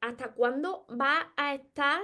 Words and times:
¿Hasta 0.00 0.32
cuándo 0.32 0.86
vas 0.88 1.26
a 1.36 1.54
estar 1.54 2.00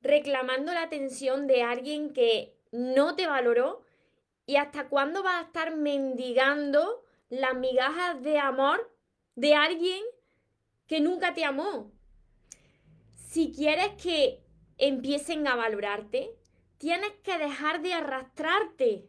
reclamando 0.00 0.72
la 0.72 0.82
atención 0.82 1.46
de 1.46 1.62
alguien 1.62 2.12
que 2.12 2.56
no 2.70 3.16
te 3.16 3.26
valoró? 3.26 3.82
¿Y 4.46 4.56
hasta 4.56 4.88
cuándo 4.88 5.22
vas 5.22 5.42
a 5.42 5.46
estar 5.46 5.76
mendigando 5.76 7.04
las 7.28 7.54
migajas 7.54 8.22
de 8.22 8.38
amor 8.38 8.92
de 9.34 9.54
alguien 9.54 10.02
que 10.86 11.00
nunca 11.00 11.34
te 11.34 11.44
amó? 11.44 11.90
Si 13.28 13.52
quieres 13.52 13.90
que 14.00 14.44
empiecen 14.78 15.46
a 15.48 15.56
valorarte, 15.56 16.36
tienes 16.78 17.12
que 17.24 17.38
dejar 17.38 17.82
de 17.82 17.94
arrastrarte. 17.94 19.08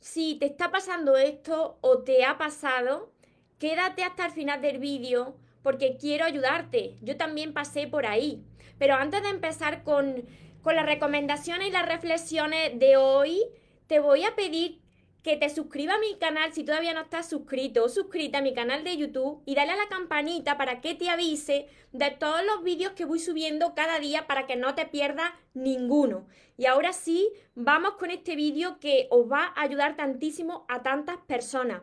Si 0.00 0.34
te 0.34 0.46
está 0.46 0.70
pasando 0.70 1.16
esto 1.16 1.78
o 1.80 2.02
te 2.02 2.24
ha 2.24 2.36
pasado, 2.36 3.12
quédate 3.58 4.02
hasta 4.02 4.26
el 4.26 4.32
final 4.32 4.60
del 4.60 4.78
vídeo 4.78 5.38
porque 5.68 5.98
quiero 5.98 6.24
ayudarte. 6.24 6.96
Yo 7.02 7.18
también 7.18 7.52
pasé 7.52 7.86
por 7.86 8.06
ahí. 8.06 8.42
Pero 8.78 8.94
antes 8.94 9.22
de 9.22 9.28
empezar 9.28 9.82
con, 9.82 10.24
con 10.62 10.74
las 10.74 10.86
recomendaciones 10.86 11.68
y 11.68 11.70
las 11.70 11.86
reflexiones 11.86 12.78
de 12.78 12.96
hoy, 12.96 13.42
te 13.86 14.00
voy 14.00 14.24
a 14.24 14.34
pedir 14.34 14.80
que 15.22 15.36
te 15.36 15.50
suscribas 15.50 15.96
a 15.96 16.00
mi 16.00 16.16
canal 16.18 16.54
si 16.54 16.64
todavía 16.64 16.94
no 16.94 17.02
estás 17.02 17.28
suscrito 17.28 17.84
o 17.84 17.90
suscrita 17.90 18.38
a 18.38 18.42
mi 18.42 18.54
canal 18.54 18.82
de 18.82 18.96
YouTube 18.96 19.42
y 19.44 19.56
dale 19.56 19.72
a 19.72 19.76
la 19.76 19.88
campanita 19.90 20.56
para 20.56 20.80
que 20.80 20.94
te 20.94 21.10
avise 21.10 21.66
de 21.92 22.12
todos 22.12 22.42
los 22.46 22.62
vídeos 22.62 22.92
que 22.92 23.04
voy 23.04 23.18
subiendo 23.18 23.74
cada 23.74 23.98
día 23.98 24.26
para 24.26 24.46
que 24.46 24.56
no 24.56 24.74
te 24.74 24.86
pierdas 24.86 25.32
ninguno. 25.52 26.26
Y 26.56 26.64
ahora 26.64 26.94
sí, 26.94 27.28
vamos 27.54 27.96
con 27.98 28.10
este 28.10 28.36
vídeo 28.36 28.80
que 28.80 29.06
os 29.10 29.30
va 29.30 29.52
a 29.54 29.60
ayudar 29.60 29.96
tantísimo 29.96 30.64
a 30.66 30.82
tantas 30.82 31.18
personas. 31.18 31.82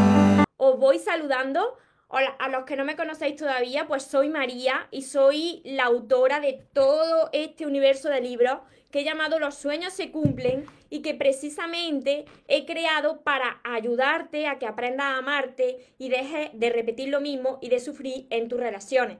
Voy 0.81 0.97
saludando. 0.97 1.77
A 2.09 2.49
los 2.49 2.63
que 2.63 2.75
no 2.75 2.83
me 2.83 2.95
conocéis 2.95 3.35
todavía, 3.35 3.85
pues 3.87 4.01
soy 4.01 4.29
María 4.29 4.87
y 4.89 5.03
soy 5.03 5.61
la 5.63 5.83
autora 5.83 6.39
de 6.39 6.59
todo 6.73 7.29
este 7.33 7.67
universo 7.67 8.09
de 8.09 8.19
libros 8.19 8.61
que 8.89 9.01
he 9.01 9.03
llamado 9.03 9.37
Los 9.37 9.53
sueños 9.53 9.93
se 9.93 10.09
cumplen 10.09 10.65
y 10.89 11.03
que 11.03 11.13
precisamente 11.13 12.25
he 12.47 12.65
creado 12.65 13.21
para 13.21 13.61
ayudarte 13.63 14.47
a 14.47 14.57
que 14.57 14.65
aprendas 14.65 15.05
a 15.05 15.17
amarte 15.17 15.93
y 15.99 16.09
dejes 16.09 16.49
de 16.53 16.71
repetir 16.71 17.09
lo 17.09 17.21
mismo 17.21 17.59
y 17.61 17.69
de 17.69 17.79
sufrir 17.79 18.25
en 18.31 18.49
tus 18.49 18.59
relaciones. 18.59 19.19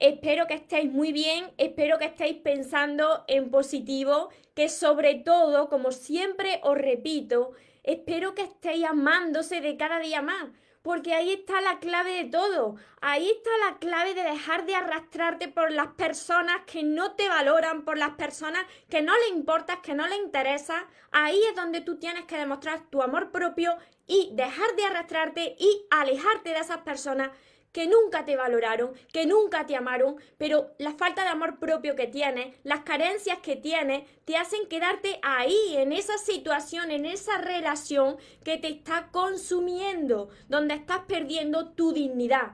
Espero 0.00 0.48
que 0.48 0.54
estéis 0.54 0.90
muy 0.90 1.12
bien, 1.12 1.52
espero 1.58 2.00
que 2.00 2.06
estéis 2.06 2.38
pensando 2.38 3.22
en 3.28 3.52
positivo, 3.52 4.30
que 4.56 4.68
sobre 4.68 5.14
todo, 5.14 5.68
como 5.68 5.92
siempre 5.92 6.58
os 6.64 6.76
repito, 6.76 7.52
espero 7.84 8.34
que 8.34 8.42
estéis 8.42 8.84
amándose 8.84 9.60
de 9.60 9.76
cada 9.76 10.00
día 10.00 10.22
más 10.22 10.48
porque 10.82 11.14
ahí 11.14 11.32
está 11.32 11.60
la 11.60 11.78
clave 11.78 12.24
de 12.24 12.30
todo. 12.30 12.76
Ahí 13.00 13.30
está 13.30 13.50
la 13.70 13.78
clave 13.78 14.14
de 14.14 14.22
dejar 14.22 14.66
de 14.66 14.74
arrastrarte 14.74 15.48
por 15.48 15.70
las 15.70 15.88
personas 15.88 16.62
que 16.66 16.82
no 16.82 17.12
te 17.12 17.28
valoran, 17.28 17.84
por 17.84 17.96
las 17.98 18.10
personas 18.10 18.64
que 18.88 19.00
no 19.00 19.16
le 19.16 19.28
importas, 19.28 19.78
que 19.78 19.94
no 19.94 20.06
le 20.06 20.16
interesa. 20.16 20.86
Ahí 21.12 21.40
es 21.48 21.54
donde 21.54 21.80
tú 21.80 21.98
tienes 21.98 22.24
que 22.24 22.36
demostrar 22.36 22.82
tu 22.90 23.02
amor 23.02 23.30
propio 23.30 23.76
y 24.06 24.30
dejar 24.34 24.74
de 24.76 24.84
arrastrarte 24.84 25.56
y 25.58 25.86
alejarte 25.90 26.50
de 26.50 26.58
esas 26.58 26.78
personas 26.78 27.30
que 27.72 27.86
nunca 27.86 28.24
te 28.24 28.36
valoraron, 28.36 28.92
que 29.12 29.26
nunca 29.26 29.66
te 29.66 29.76
amaron, 29.76 30.16
pero 30.38 30.74
la 30.78 30.92
falta 30.92 31.24
de 31.24 31.30
amor 31.30 31.58
propio 31.58 31.96
que 31.96 32.06
tienes, 32.06 32.54
las 32.62 32.80
carencias 32.80 33.38
que 33.38 33.56
tienes, 33.56 34.04
te 34.24 34.36
hacen 34.36 34.68
quedarte 34.68 35.18
ahí, 35.22 35.76
en 35.76 35.92
esa 35.92 36.18
situación, 36.18 36.90
en 36.90 37.06
esa 37.06 37.38
relación 37.38 38.16
que 38.44 38.58
te 38.58 38.68
está 38.68 39.08
consumiendo, 39.10 40.28
donde 40.48 40.74
estás 40.74 41.00
perdiendo 41.06 41.70
tu 41.70 41.92
dignidad. 41.92 42.52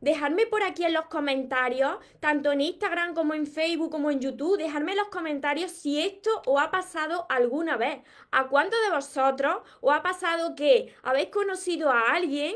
Dejadme 0.00 0.46
por 0.46 0.62
aquí 0.62 0.84
en 0.84 0.92
los 0.92 1.06
comentarios, 1.06 1.96
tanto 2.20 2.52
en 2.52 2.60
Instagram 2.60 3.14
como 3.14 3.34
en 3.34 3.48
Facebook 3.48 3.90
como 3.90 4.12
en 4.12 4.20
YouTube, 4.20 4.56
dejadme 4.56 4.92
en 4.92 4.98
los 4.98 5.08
comentarios 5.08 5.72
si 5.72 6.00
esto 6.00 6.30
os 6.46 6.62
ha 6.62 6.70
pasado 6.70 7.26
alguna 7.28 7.76
vez. 7.76 7.98
¿A 8.30 8.46
cuántos 8.46 8.78
de 8.82 8.94
vosotros 8.94 9.56
os 9.80 9.92
ha 9.92 10.02
pasado 10.02 10.54
que 10.54 10.94
habéis 11.02 11.30
conocido 11.30 11.90
a 11.90 12.12
alguien 12.12 12.54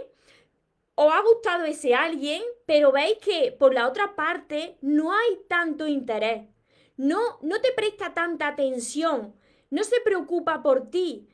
os 0.94 1.12
ha 1.12 1.20
gustado 1.22 1.64
ese 1.64 1.94
alguien, 1.94 2.42
pero 2.66 2.92
veis 2.92 3.18
que 3.18 3.52
por 3.52 3.74
la 3.74 3.88
otra 3.88 4.14
parte 4.14 4.76
no 4.80 5.12
hay 5.12 5.40
tanto 5.48 5.86
interés. 5.86 6.48
No, 6.96 7.38
no 7.42 7.60
te 7.60 7.72
presta 7.72 8.14
tanta 8.14 8.48
atención, 8.48 9.34
no 9.70 9.82
se 9.84 10.00
preocupa 10.00 10.62
por 10.62 10.90
ti, 10.90 11.28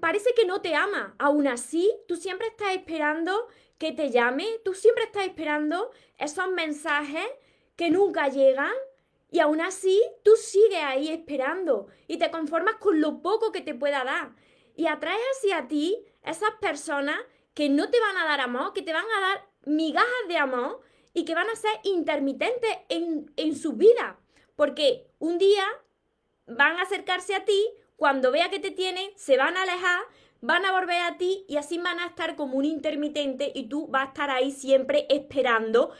parece 0.00 0.34
que 0.34 0.44
no 0.44 0.60
te 0.60 0.74
ama. 0.74 1.14
Aún 1.18 1.46
así, 1.46 1.90
tú 2.06 2.16
siempre 2.16 2.48
estás 2.48 2.74
esperando 2.74 3.48
que 3.78 3.92
te 3.92 4.10
llame, 4.10 4.46
tú 4.64 4.74
siempre 4.74 5.04
estás 5.04 5.24
esperando 5.24 5.90
esos 6.18 6.48
mensajes 6.50 7.26
que 7.76 7.90
nunca 7.90 8.28
llegan 8.28 8.72
y 9.30 9.40
aún 9.40 9.60
así 9.60 10.02
tú 10.24 10.32
sigues 10.36 10.82
ahí 10.82 11.08
esperando 11.08 11.86
y 12.06 12.18
te 12.18 12.30
conformas 12.30 12.76
con 12.76 13.00
lo 13.00 13.22
poco 13.22 13.52
que 13.52 13.60
te 13.60 13.74
pueda 13.74 14.04
dar 14.04 14.32
y 14.74 14.86
atraes 14.86 15.20
hacia 15.36 15.68
ti 15.68 16.04
esas 16.22 16.50
personas 16.60 17.18
que 17.58 17.68
no 17.68 17.90
te 17.90 17.98
van 17.98 18.16
a 18.16 18.24
dar 18.24 18.40
amor, 18.40 18.72
que 18.72 18.82
te 18.82 18.92
van 18.92 19.04
a 19.04 19.20
dar 19.20 19.48
migajas 19.64 20.28
de 20.28 20.36
amor 20.36 20.80
y 21.12 21.24
que 21.24 21.34
van 21.34 21.50
a 21.50 21.56
ser 21.56 21.72
intermitentes 21.82 22.70
en, 22.88 23.32
en 23.34 23.56
su 23.56 23.72
vida. 23.72 24.16
Porque 24.54 25.10
un 25.18 25.38
día 25.38 25.64
van 26.46 26.78
a 26.78 26.82
acercarse 26.82 27.34
a 27.34 27.44
ti, 27.44 27.60
cuando 27.96 28.30
vea 28.30 28.48
que 28.48 28.60
te 28.60 28.70
tienen, 28.70 29.10
se 29.16 29.36
van 29.36 29.56
a 29.56 29.62
alejar, 29.62 30.02
van 30.40 30.64
a 30.66 30.70
volver 30.70 31.02
a 31.02 31.18
ti 31.18 31.46
y 31.48 31.56
así 31.56 31.78
van 31.78 31.98
a 31.98 32.06
estar 32.06 32.36
como 32.36 32.56
un 32.56 32.64
intermitente 32.64 33.50
y 33.52 33.68
tú 33.68 33.88
vas 33.88 34.04
a 34.04 34.08
estar 34.10 34.30
ahí 34.30 34.52
siempre 34.52 35.08
esperando 35.08 35.90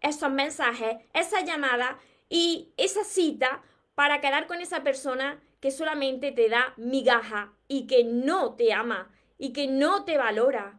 esos 0.00 0.30
mensajes, 0.30 0.98
esa 1.14 1.40
llamada 1.40 1.98
y 2.28 2.68
esa 2.76 3.02
cita 3.02 3.64
para 3.96 4.20
quedar 4.20 4.46
con 4.46 4.60
esa 4.60 4.84
persona 4.84 5.42
que 5.58 5.72
solamente 5.72 6.30
te 6.30 6.48
da 6.48 6.74
migaja 6.76 7.54
y 7.66 7.88
que 7.88 8.04
no 8.04 8.54
te 8.54 8.72
ama 8.72 9.10
y 9.36 9.52
que 9.52 9.66
no 9.66 10.04
te 10.04 10.16
valora. 10.16 10.78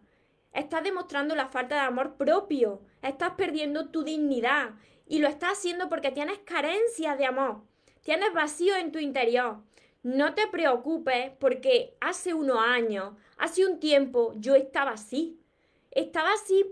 Estás 0.53 0.83
demostrando 0.83 1.35
la 1.35 1.47
falta 1.47 1.75
de 1.75 1.81
amor 1.81 2.15
propio. 2.15 2.81
Estás 3.01 3.33
perdiendo 3.37 3.89
tu 3.89 4.03
dignidad. 4.03 4.71
Y 5.05 5.19
lo 5.19 5.27
estás 5.27 5.53
haciendo 5.53 5.89
porque 5.89 6.11
tienes 6.11 6.39
carencia 6.39 7.15
de 7.15 7.25
amor. 7.25 7.61
Tienes 8.03 8.33
vacío 8.33 8.75
en 8.75 8.91
tu 8.91 8.99
interior. 8.99 9.57
No 10.03 10.33
te 10.33 10.47
preocupes 10.47 11.31
porque 11.39 11.97
hace 11.99 12.33
unos 12.33 12.59
años, 12.59 13.13
hace 13.37 13.65
un 13.65 13.79
tiempo, 13.79 14.33
yo 14.37 14.55
estaba 14.55 14.91
así. 14.91 15.39
Estaba 15.91 16.31
así, 16.33 16.65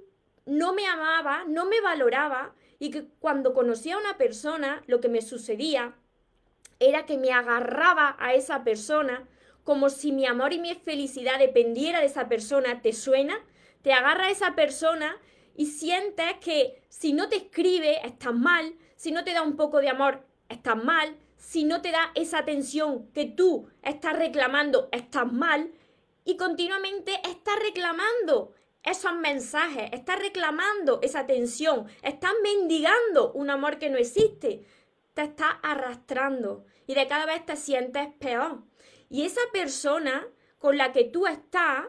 no 0.46 0.74
me 0.74 0.88
amaba, 0.88 1.44
no 1.46 1.66
me 1.66 1.82
valoraba 1.82 2.54
y 2.80 2.92
que 2.92 3.08
cuando 3.20 3.54
conocía 3.54 3.96
a 3.96 4.00
una 4.00 4.18
persona, 4.18 4.84
lo 4.88 5.02
que 5.02 5.10
me 5.10 5.22
sucedía 5.22 5.96
era 6.80 7.06
que 7.06 7.18
me 7.18 7.32
agarraba 7.32 8.16
a 8.20 8.34
esa 8.34 8.64
persona 8.64 9.28
como 9.64 9.90
si 9.90 10.12
mi 10.12 10.26
amor 10.26 10.54
y 10.54 10.60
mi 10.60 10.74
felicidad 10.76 11.40
dependiera 11.40 12.00
de 12.00 12.06
esa 12.06 12.30
persona. 12.30 12.82
¿Te 12.82 12.94
suena? 12.94 13.40
Te 13.88 13.94
agarra 13.94 14.26
a 14.26 14.32
esa 14.32 14.54
persona 14.54 15.18
y 15.56 15.68
sientes 15.68 16.34
que 16.42 16.84
si 16.90 17.14
no 17.14 17.30
te 17.30 17.38
escribe, 17.38 18.06
estás 18.06 18.34
mal, 18.34 18.76
si 18.98 19.14
no 19.14 19.24
te 19.24 19.32
da 19.32 19.44
un 19.44 19.56
poco 19.56 19.80
de 19.80 19.88
amor, 19.88 20.26
estás 20.50 20.76
mal, 20.76 21.16
si 21.38 21.64
no 21.64 21.82
te 21.82 21.92
da 21.92 22.12
esa 22.14 22.40
atención 22.40 23.10
que 23.14 23.24
tú 23.24 23.70
estás 23.82 24.18
reclamando, 24.20 24.90
estás 24.92 25.32
mal, 25.32 25.72
y 26.26 26.36
continuamente 26.36 27.14
estás 27.30 27.58
reclamando 27.60 28.52
esos 28.84 29.16
mensajes, 29.16 29.90
estás 29.94 30.20
reclamando 30.20 31.00
esa 31.02 31.20
atención, 31.20 31.88
estás 32.02 32.34
mendigando 32.44 33.32
un 33.32 33.50
amor 33.50 33.80
que 33.80 33.90
no 33.90 33.98
existe, 33.98 34.66
te 35.14 35.22
estás 35.22 35.54
arrastrando 35.64 36.66
y 36.88 36.94
de 36.94 37.08
cada 37.08 37.26
vez 37.26 37.46
te 37.46 37.56
sientes 37.56 38.10
peor. 38.20 38.64
Y 39.10 39.24
esa 39.24 39.40
persona 39.54 40.28
con 40.58 40.76
la 40.76 40.92
que 40.92 41.06
tú 41.06 41.26
estás 41.26 41.86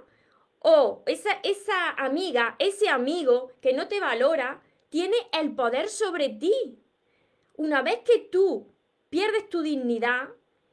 o 0.60 1.02
esa, 1.06 1.30
esa 1.42 1.90
amiga, 1.90 2.56
ese 2.58 2.88
amigo 2.88 3.52
que 3.60 3.72
no 3.72 3.88
te 3.88 4.00
valora, 4.00 4.62
tiene 4.90 5.16
el 5.32 5.54
poder 5.54 5.88
sobre 5.88 6.28
ti. 6.30 6.78
Una 7.56 7.82
vez 7.82 7.98
que 8.04 8.18
tú 8.18 8.72
pierdes 9.08 9.48
tu 9.48 9.62
dignidad 9.62 10.28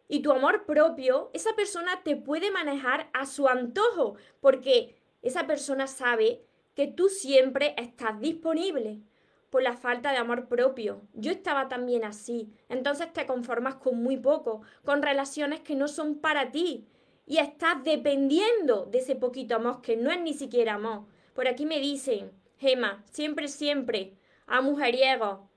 y 0.07 0.21
tu 0.21 0.31
amor 0.31 0.65
propio, 0.65 1.31
esa 1.33 1.55
persona 1.55 2.03
te 2.03 2.15
puede 2.15 2.51
manejar 2.51 3.09
a 3.13 3.25
su 3.25 3.47
antojo, 3.47 4.15
porque 4.39 4.95
esa 5.21 5.47
persona 5.47 5.87
sabe 5.87 6.43
que 6.75 6.87
tú 6.87 7.09
siempre 7.09 7.73
estás 7.77 8.19
disponible. 8.19 9.01
por 9.49 9.63
la 9.63 9.77
falta 9.77 10.11
de 10.11 10.17
amor 10.17 10.49
propio. 10.49 11.01
Yo 11.13 11.31
estaba 11.31 11.69
también 11.69 12.03
así. 12.03 12.51
Entonces 12.67 13.13
te 13.13 13.25
conformas 13.25 13.75
con 13.75 14.03
muy 14.03 14.17
poco, 14.17 14.63
con 14.83 15.01
relaciones 15.01 15.61
que 15.61 15.75
no 15.75 15.87
son 15.87 16.15
para 16.19 16.51
ti. 16.51 16.87
Y 17.25 17.37
estás 17.37 17.83
dependiendo 17.83 18.85
de 18.85 18.99
ese 18.99 19.15
poquito 19.15 19.55
amor 19.55 19.81
que 19.81 19.97
no 19.97 20.11
es 20.11 20.19
ni 20.21 20.33
siquiera 20.33 20.75
amor. 20.75 21.05
Por 21.33 21.47
aquí 21.47 21.65
me 21.65 21.79
dicen, 21.79 22.31
Gema, 22.59 23.03
siempre, 23.11 23.47
siempre, 23.47 24.13
a 24.47 24.61
mujeriego. 24.61 25.49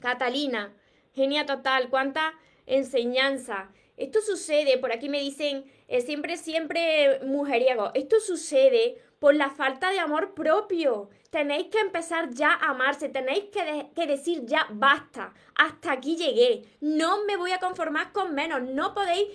Catalina, 0.00 0.74
genia 1.14 1.46
total, 1.46 1.88
cuánta 1.88 2.34
enseñanza. 2.66 3.70
Esto 3.96 4.20
sucede, 4.20 4.76
por 4.78 4.92
aquí 4.92 5.08
me 5.08 5.20
dicen, 5.20 5.64
eh, 5.88 6.00
siempre, 6.00 6.36
siempre 6.36 7.20
mujeriego. 7.24 7.90
Esto 7.94 8.20
sucede 8.20 8.98
por 9.18 9.34
la 9.34 9.50
falta 9.50 9.90
de 9.90 9.98
amor 9.98 10.34
propio. 10.34 11.08
Tenéis 11.30 11.68
que 11.68 11.78
empezar 11.78 12.30
ya 12.30 12.52
a 12.52 12.70
amarse, 12.70 13.08
tenéis 13.08 13.44
que, 13.46 13.88
que, 13.94 14.06
decir 14.06 14.44
ya 14.44 14.66
basta, 14.70 15.32
hasta 15.54 15.92
aquí 15.92 16.16
llegué, 16.16 16.64
no 16.80 17.24
me 17.24 17.36
voy 17.36 17.52
a 17.52 17.58
conformar 17.58 18.12
con 18.12 18.34
menos, 18.34 18.62
no 18.62 18.94
podéis 18.94 19.28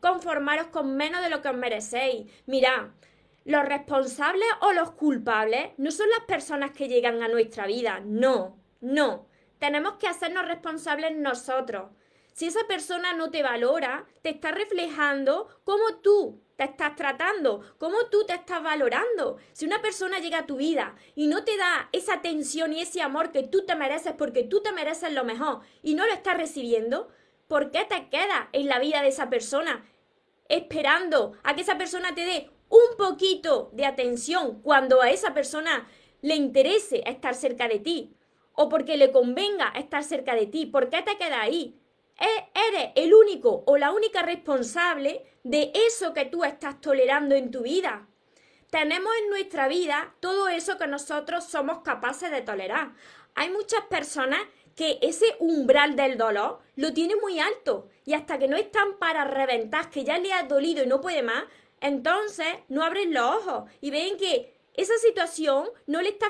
conformaros 0.00 0.68
con 0.68 0.96
menos 0.96 1.22
de 1.22 1.30
lo 1.30 1.42
que 1.42 1.48
os 1.48 1.56
merecéis. 1.56 2.30
Mirad, 2.46 2.88
los 3.44 3.64
responsables 3.64 4.48
o 4.60 4.72
los 4.72 4.92
culpables 4.92 5.70
no 5.78 5.90
son 5.90 6.08
las 6.10 6.24
personas 6.26 6.72
que 6.72 6.88
llegan 6.88 7.22
a 7.22 7.28
nuestra 7.28 7.66
vida, 7.66 8.00
no, 8.04 8.58
no. 8.80 9.28
Tenemos 9.58 9.94
que 9.94 10.08
hacernos 10.08 10.46
responsables 10.46 11.16
nosotros. 11.16 11.90
Si 12.32 12.46
esa 12.46 12.66
persona 12.66 13.12
no 13.12 13.30
te 13.30 13.42
valora, 13.42 14.06
te 14.22 14.30
está 14.30 14.52
reflejando 14.52 15.48
cómo 15.64 15.96
tú 16.02 16.42
te 16.56 16.64
estás 16.64 16.94
tratando, 16.94 17.62
cómo 17.78 17.96
tú 18.10 18.26
te 18.26 18.34
estás 18.34 18.62
valorando. 18.62 19.38
Si 19.52 19.64
una 19.64 19.80
persona 19.80 20.18
llega 20.18 20.40
a 20.40 20.46
tu 20.46 20.56
vida 20.56 20.94
y 21.14 21.26
no 21.26 21.42
te 21.42 21.56
da 21.56 21.88
esa 21.92 22.14
atención 22.14 22.74
y 22.74 22.82
ese 22.82 23.00
amor 23.00 23.32
que 23.32 23.42
tú 23.44 23.64
te 23.64 23.74
mereces 23.76 24.12
porque 24.12 24.44
tú 24.44 24.62
te 24.62 24.70
mereces 24.70 25.10
lo 25.12 25.24
mejor 25.24 25.60
y 25.82 25.94
no 25.94 26.06
lo 26.06 26.12
estás 26.12 26.36
recibiendo, 26.36 27.08
¿por 27.50 27.72
qué 27.72 27.84
te 27.84 28.08
quedas 28.08 28.46
en 28.52 28.68
la 28.68 28.78
vida 28.78 29.02
de 29.02 29.08
esa 29.08 29.28
persona 29.28 29.84
esperando 30.48 31.32
a 31.42 31.56
que 31.56 31.62
esa 31.62 31.76
persona 31.76 32.14
te 32.14 32.24
dé 32.24 32.48
un 32.68 32.96
poquito 32.96 33.70
de 33.72 33.86
atención 33.86 34.62
cuando 34.62 35.02
a 35.02 35.10
esa 35.10 35.34
persona 35.34 35.88
le 36.22 36.36
interese 36.36 37.02
estar 37.04 37.34
cerca 37.34 37.66
de 37.66 37.80
ti 37.80 38.14
o 38.52 38.68
porque 38.68 38.96
le 38.96 39.10
convenga 39.10 39.72
estar 39.76 40.04
cerca 40.04 40.36
de 40.36 40.46
ti? 40.46 40.66
¿Por 40.66 40.90
qué 40.90 41.02
te 41.02 41.18
quedas 41.18 41.40
ahí? 41.40 41.76
E, 42.20 42.50
eres 42.68 42.92
el 42.94 43.12
único 43.12 43.64
o 43.66 43.76
la 43.76 43.90
única 43.90 44.22
responsable 44.22 45.24
de 45.42 45.72
eso 45.74 46.14
que 46.14 46.26
tú 46.26 46.44
estás 46.44 46.80
tolerando 46.80 47.34
en 47.34 47.50
tu 47.50 47.62
vida. 47.62 48.06
Tenemos 48.70 49.12
en 49.22 49.30
nuestra 49.30 49.66
vida 49.66 50.14
todo 50.20 50.46
eso 50.46 50.78
que 50.78 50.86
nosotros 50.86 51.42
somos 51.42 51.80
capaces 51.80 52.30
de 52.30 52.42
tolerar. 52.42 52.92
Hay 53.34 53.50
muchas 53.50 53.80
personas 53.86 54.40
que 54.80 54.98
ese 55.02 55.36
umbral 55.40 55.94
del 55.94 56.16
dolor 56.16 56.58
lo 56.74 56.94
tienen 56.94 57.18
muy 57.20 57.38
alto 57.38 57.90
y 58.06 58.14
hasta 58.14 58.38
que 58.38 58.48
no 58.48 58.56
están 58.56 58.96
para 58.98 59.24
reventar, 59.24 59.90
que 59.90 60.04
ya 60.04 60.16
le 60.16 60.32
ha 60.32 60.44
dolido 60.44 60.82
y 60.82 60.86
no 60.86 61.02
puede 61.02 61.22
más, 61.22 61.44
entonces 61.82 62.46
no 62.70 62.82
abren 62.82 63.12
los 63.12 63.26
ojos 63.26 63.70
y 63.82 63.90
ven 63.90 64.16
que 64.16 64.54
esa 64.72 64.96
situación 64.96 65.68
no 65.86 66.00
le 66.00 66.08
está 66.08 66.28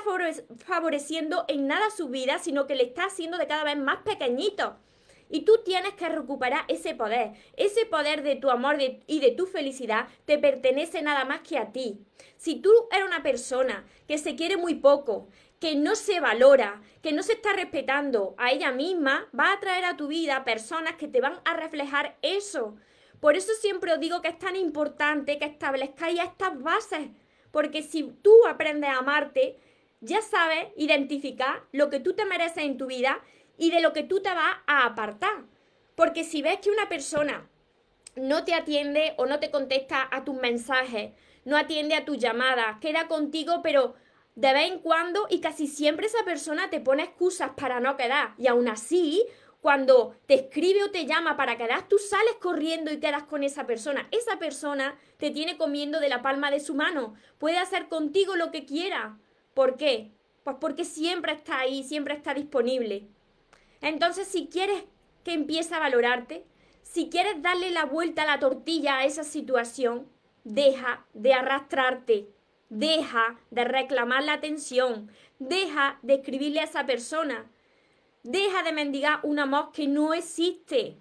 favoreciendo 0.57 1.45
en 1.47 1.67
nada 1.67 1.91
su 1.91 2.09
vida, 2.09 2.39
sino 2.39 2.67
que 2.67 2.75
le 2.75 2.83
está 2.83 3.05
haciendo 3.05 3.37
de 3.37 3.47
cada 3.47 3.63
vez 3.63 3.77
más 3.77 3.99
pequeñito. 3.99 4.75
Y 5.29 5.45
tú 5.45 5.61
tienes 5.63 5.93
que 5.93 6.09
recuperar 6.09 6.65
ese 6.67 6.93
poder. 6.93 7.31
Ese 7.55 7.85
poder 7.85 8.21
de 8.21 8.35
tu 8.35 8.49
amor 8.49 8.75
y 9.07 9.19
de 9.21 9.31
tu 9.31 9.45
felicidad 9.45 10.09
te 10.25 10.37
pertenece 10.37 11.01
nada 11.01 11.23
más 11.23 11.39
que 11.39 11.57
a 11.57 11.71
ti. 11.71 12.01
Si 12.35 12.55
tú 12.55 12.69
eres 12.91 13.05
una 13.05 13.23
persona 13.23 13.85
que 14.09 14.17
se 14.17 14.35
quiere 14.35 14.57
muy 14.57 14.75
poco, 14.75 15.29
que 15.61 15.75
no 15.75 15.95
se 15.95 16.19
valora, 16.19 16.81
que 17.03 17.13
no 17.13 17.21
se 17.21 17.33
está 17.33 17.53
respetando 17.53 18.33
a 18.39 18.51
ella 18.51 18.71
misma, 18.71 19.29
va 19.39 19.53
a 19.53 19.59
traer 19.59 19.85
a 19.85 19.95
tu 19.95 20.07
vida 20.07 20.43
personas 20.43 20.95
que 20.95 21.07
te 21.07 21.21
van 21.21 21.39
a 21.45 21.53
reflejar 21.53 22.17
eso. 22.23 22.75
Por 23.19 23.35
eso 23.35 23.53
siempre 23.61 23.93
os 23.93 23.99
digo 23.99 24.23
que 24.23 24.29
es 24.29 24.39
tan 24.39 24.55
importante 24.55 25.37
que 25.37 25.45
establezcáis 25.45 26.19
estas 26.19 26.59
bases, 26.59 27.09
porque 27.51 27.83
si 27.83 28.11
tú 28.23 28.33
aprendes 28.47 28.89
a 28.89 28.97
amarte, 28.97 29.59
ya 29.99 30.23
sabes 30.23 30.69
identificar 30.77 31.61
lo 31.71 31.91
que 31.91 31.99
tú 31.99 32.13
te 32.13 32.25
mereces 32.25 32.63
en 32.63 32.79
tu 32.79 32.87
vida 32.87 33.19
y 33.55 33.69
de 33.69 33.81
lo 33.81 33.93
que 33.93 34.01
tú 34.01 34.19
te 34.19 34.33
vas 34.33 34.57
a 34.65 34.87
apartar. 34.87 35.43
Porque 35.93 36.23
si 36.23 36.41
ves 36.41 36.57
que 36.57 36.71
una 36.71 36.89
persona 36.89 37.47
no 38.15 38.45
te 38.45 38.55
atiende 38.55 39.13
o 39.17 39.27
no 39.27 39.39
te 39.39 39.51
contesta 39.51 40.07
a 40.09 40.23
tus 40.23 40.33
mensajes, 40.33 41.11
no 41.45 41.55
atiende 41.55 41.93
a 41.93 42.03
tus 42.03 42.17
llamadas, 42.17 42.79
queda 42.81 43.07
contigo, 43.07 43.61
pero 43.61 43.93
de 44.35 44.53
vez 44.53 44.71
en 44.71 44.79
cuando 44.79 45.27
y 45.29 45.41
casi 45.41 45.67
siempre 45.67 46.07
esa 46.07 46.23
persona 46.23 46.69
te 46.69 46.79
pone 46.79 47.03
excusas 47.03 47.51
para 47.51 47.79
no 47.79 47.97
quedar. 47.97 48.33
Y 48.37 48.47
aún 48.47 48.67
así, 48.67 49.25
cuando 49.61 50.15
te 50.25 50.33
escribe 50.33 50.83
o 50.83 50.91
te 50.91 51.05
llama 51.05 51.37
para 51.37 51.57
quedar, 51.57 51.87
tú 51.87 51.97
sales 51.97 52.35
corriendo 52.39 52.91
y 52.91 52.99
quedas 52.99 53.23
con 53.23 53.43
esa 53.43 53.67
persona. 53.67 54.07
Esa 54.11 54.39
persona 54.39 54.97
te 55.17 55.29
tiene 55.29 55.57
comiendo 55.57 55.99
de 55.99 56.09
la 56.09 56.21
palma 56.21 56.49
de 56.49 56.59
su 56.59 56.73
mano. 56.73 57.13
Puede 57.37 57.57
hacer 57.57 57.87
contigo 57.87 58.35
lo 58.35 58.51
que 58.51 58.65
quiera. 58.65 59.17
¿Por 59.53 59.77
qué? 59.77 60.11
Pues 60.43 60.55
porque 60.59 60.85
siempre 60.85 61.33
está 61.33 61.59
ahí, 61.59 61.83
siempre 61.83 62.15
está 62.15 62.33
disponible. 62.33 63.07
Entonces, 63.81 64.27
si 64.27 64.47
quieres 64.47 64.83
que 65.23 65.33
empiece 65.33 65.75
a 65.75 65.79
valorarte, 65.79 66.45
si 66.81 67.09
quieres 67.09 67.41
darle 67.41 67.69
la 67.71 67.85
vuelta 67.85 68.23
a 68.23 68.25
la 68.25 68.39
tortilla 68.39 68.97
a 68.97 69.05
esa 69.05 69.23
situación, 69.23 70.07
deja 70.43 71.05
de 71.13 71.33
arrastrarte, 71.33 72.27
deja 72.71 73.37
de 73.49 73.65
reclamar 73.65 74.23
la 74.23 74.33
atención, 74.33 75.11
deja 75.39 75.99
de 76.03 76.15
escribirle 76.15 76.61
a 76.61 76.63
esa 76.63 76.85
persona, 76.85 77.51
deja 78.23 78.63
de 78.63 78.71
mendigar 78.71 79.19
un 79.23 79.39
amor 79.39 79.73
que 79.73 79.87
no 79.87 80.13
existe. 80.13 80.97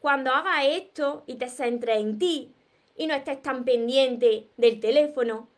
Cuando 0.00 0.32
hagas 0.32 0.66
esto 0.66 1.24
y 1.26 1.36
te 1.36 1.48
centres 1.48 1.98
en 1.98 2.18
ti 2.18 2.54
y 2.94 3.06
no 3.06 3.14
estés 3.14 3.40
tan 3.40 3.64
pendiente 3.64 4.50
del 4.58 4.80
teléfono 4.80 5.48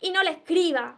y 0.00 0.10
no 0.10 0.24
le 0.24 0.30
escribas 0.30 0.96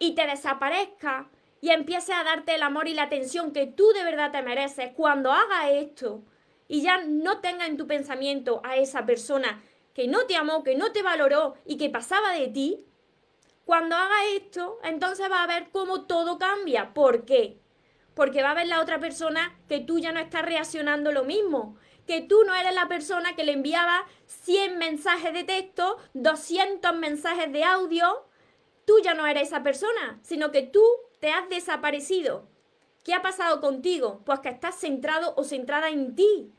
y 0.00 0.16
te 0.16 0.26
desaparezca 0.26 1.30
y 1.60 1.70
empieces 1.70 2.16
a 2.16 2.24
darte 2.24 2.56
el 2.56 2.62
amor 2.64 2.88
y 2.88 2.94
la 2.94 3.04
atención 3.04 3.52
que 3.52 3.66
tú 3.66 3.88
de 3.92 4.02
verdad 4.02 4.32
te 4.32 4.42
mereces, 4.42 4.90
cuando 4.96 5.30
hagas 5.30 5.70
esto 5.70 6.24
y 6.66 6.82
ya 6.82 7.04
no 7.06 7.38
tenga 7.38 7.66
en 7.66 7.76
tu 7.76 7.86
pensamiento 7.86 8.60
a 8.64 8.76
esa 8.76 9.06
persona 9.06 9.62
que 9.94 10.08
no 10.08 10.26
te 10.26 10.34
amó, 10.34 10.64
que 10.64 10.74
no 10.74 10.90
te 10.90 11.02
valoró 11.04 11.54
y 11.64 11.76
que 11.76 11.88
pasaba 11.88 12.32
de 12.32 12.48
ti, 12.48 12.84
cuando 13.68 13.96
hagas 13.96 14.24
esto, 14.34 14.78
entonces 14.82 15.30
va 15.30 15.42
a 15.42 15.46
ver 15.46 15.68
cómo 15.70 16.06
todo 16.06 16.38
cambia. 16.38 16.94
¿Por 16.94 17.26
qué? 17.26 17.60
Porque 18.14 18.42
va 18.42 18.52
a 18.52 18.54
ver 18.54 18.66
la 18.66 18.80
otra 18.80 18.98
persona 18.98 19.60
que 19.68 19.78
tú 19.78 19.98
ya 19.98 20.10
no 20.10 20.20
estás 20.20 20.40
reaccionando 20.40 21.12
lo 21.12 21.24
mismo, 21.24 21.76
que 22.06 22.22
tú 22.22 22.44
no 22.46 22.54
eres 22.54 22.74
la 22.74 22.88
persona 22.88 23.36
que 23.36 23.44
le 23.44 23.52
enviaba 23.52 24.06
100 24.24 24.78
mensajes 24.78 25.34
de 25.34 25.44
texto, 25.44 25.98
200 26.14 26.96
mensajes 26.96 27.52
de 27.52 27.62
audio, 27.62 28.26
tú 28.86 29.00
ya 29.04 29.12
no 29.12 29.26
eres 29.26 29.48
esa 29.48 29.62
persona, 29.62 30.18
sino 30.22 30.50
que 30.50 30.62
tú 30.62 30.82
te 31.20 31.28
has 31.28 31.46
desaparecido. 31.50 32.48
¿Qué 33.04 33.12
ha 33.12 33.20
pasado 33.20 33.60
contigo? 33.60 34.22
Pues 34.24 34.40
que 34.40 34.48
estás 34.48 34.76
centrado 34.76 35.34
o 35.36 35.44
centrada 35.44 35.90
en 35.90 36.14
ti, 36.16 36.54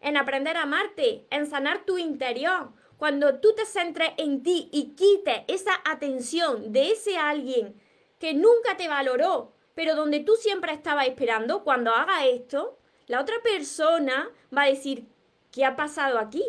en 0.00 0.16
aprender 0.16 0.56
a 0.56 0.62
amarte, 0.62 1.24
en 1.30 1.46
sanar 1.46 1.84
tu 1.84 1.98
interior. 1.98 2.72
Cuando 2.98 3.38
tú 3.38 3.54
te 3.54 3.64
centres 3.64 4.10
en 4.16 4.42
ti 4.42 4.68
y 4.72 4.96
quites 4.96 5.42
esa 5.46 5.72
atención 5.84 6.72
de 6.72 6.90
ese 6.90 7.16
alguien 7.16 7.80
que 8.18 8.34
nunca 8.34 8.76
te 8.76 8.88
valoró, 8.88 9.52
pero 9.74 9.94
donde 9.94 10.20
tú 10.20 10.34
siempre 10.34 10.72
estabas 10.72 11.06
esperando, 11.06 11.62
cuando 11.62 11.94
haga 11.94 12.26
esto, 12.26 12.76
la 13.06 13.20
otra 13.20 13.36
persona 13.42 14.28
va 14.54 14.62
a 14.62 14.68
decir, 14.68 15.06
¿qué 15.52 15.64
ha 15.64 15.76
pasado 15.76 16.18
aquí? 16.18 16.44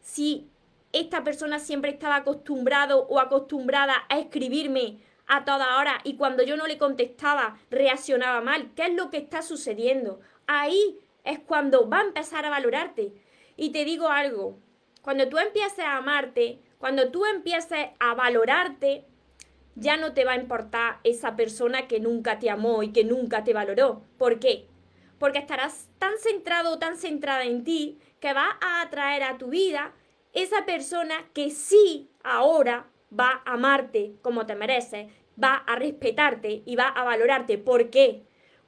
Si 0.00 0.48
esta 0.92 1.22
persona 1.22 1.58
siempre 1.58 1.90
estaba 1.90 2.16
acostumbrado 2.16 3.06
o 3.08 3.20
acostumbrada 3.20 3.94
a 4.08 4.18
escribirme 4.18 4.98
a 5.26 5.44
toda 5.44 5.78
hora 5.78 6.00
y 6.04 6.16
cuando 6.16 6.42
yo 6.42 6.56
no 6.56 6.66
le 6.66 6.78
contestaba 6.78 7.58
reaccionaba 7.70 8.40
mal. 8.40 8.72
¿Qué 8.74 8.86
es 8.86 8.94
lo 8.94 9.10
que 9.10 9.18
está 9.18 9.42
sucediendo? 9.42 10.20
Ahí 10.46 10.98
es 11.24 11.38
cuando 11.38 11.88
va 11.88 12.00
a 12.00 12.04
empezar 12.04 12.44
a 12.44 12.50
valorarte. 12.50 13.12
Y 13.56 13.70
te 13.70 13.84
digo 13.84 14.08
algo, 14.08 14.58
cuando 15.02 15.28
tú 15.28 15.38
empieces 15.38 15.84
a 15.84 15.96
amarte, 15.96 16.60
cuando 16.78 17.10
tú 17.10 17.26
empieces 17.26 17.88
a 17.98 18.14
valorarte, 18.14 19.04
ya 19.74 19.96
no 19.96 20.12
te 20.14 20.24
va 20.24 20.32
a 20.32 20.36
importar 20.36 21.00
esa 21.02 21.34
persona 21.36 21.88
que 21.88 22.00
nunca 22.00 22.38
te 22.38 22.50
amó 22.50 22.82
y 22.82 22.92
que 22.92 23.04
nunca 23.04 23.42
te 23.44 23.52
valoró. 23.52 24.02
¿Por 24.16 24.38
qué? 24.38 24.68
Porque 25.18 25.38
estarás 25.38 25.88
tan 25.98 26.18
centrado 26.18 26.72
o 26.72 26.78
tan 26.78 26.96
centrada 26.96 27.44
en 27.44 27.64
ti 27.64 27.98
que 28.20 28.32
va 28.32 28.58
a 28.60 28.82
atraer 28.82 29.24
a 29.24 29.38
tu 29.38 29.48
vida 29.48 29.92
esa 30.32 30.64
persona 30.64 31.14
que 31.34 31.50
sí 31.50 32.10
ahora 32.22 32.86
va 33.18 33.42
a 33.44 33.54
amarte 33.54 34.14
como 34.22 34.46
te 34.46 34.54
mereces, 34.54 35.10
va 35.42 35.54
a 35.54 35.76
respetarte 35.76 36.62
y 36.64 36.76
va 36.76 36.88
a 36.88 37.04
valorarte. 37.04 37.58
¿Por 37.58 37.90
qué? 37.90 38.24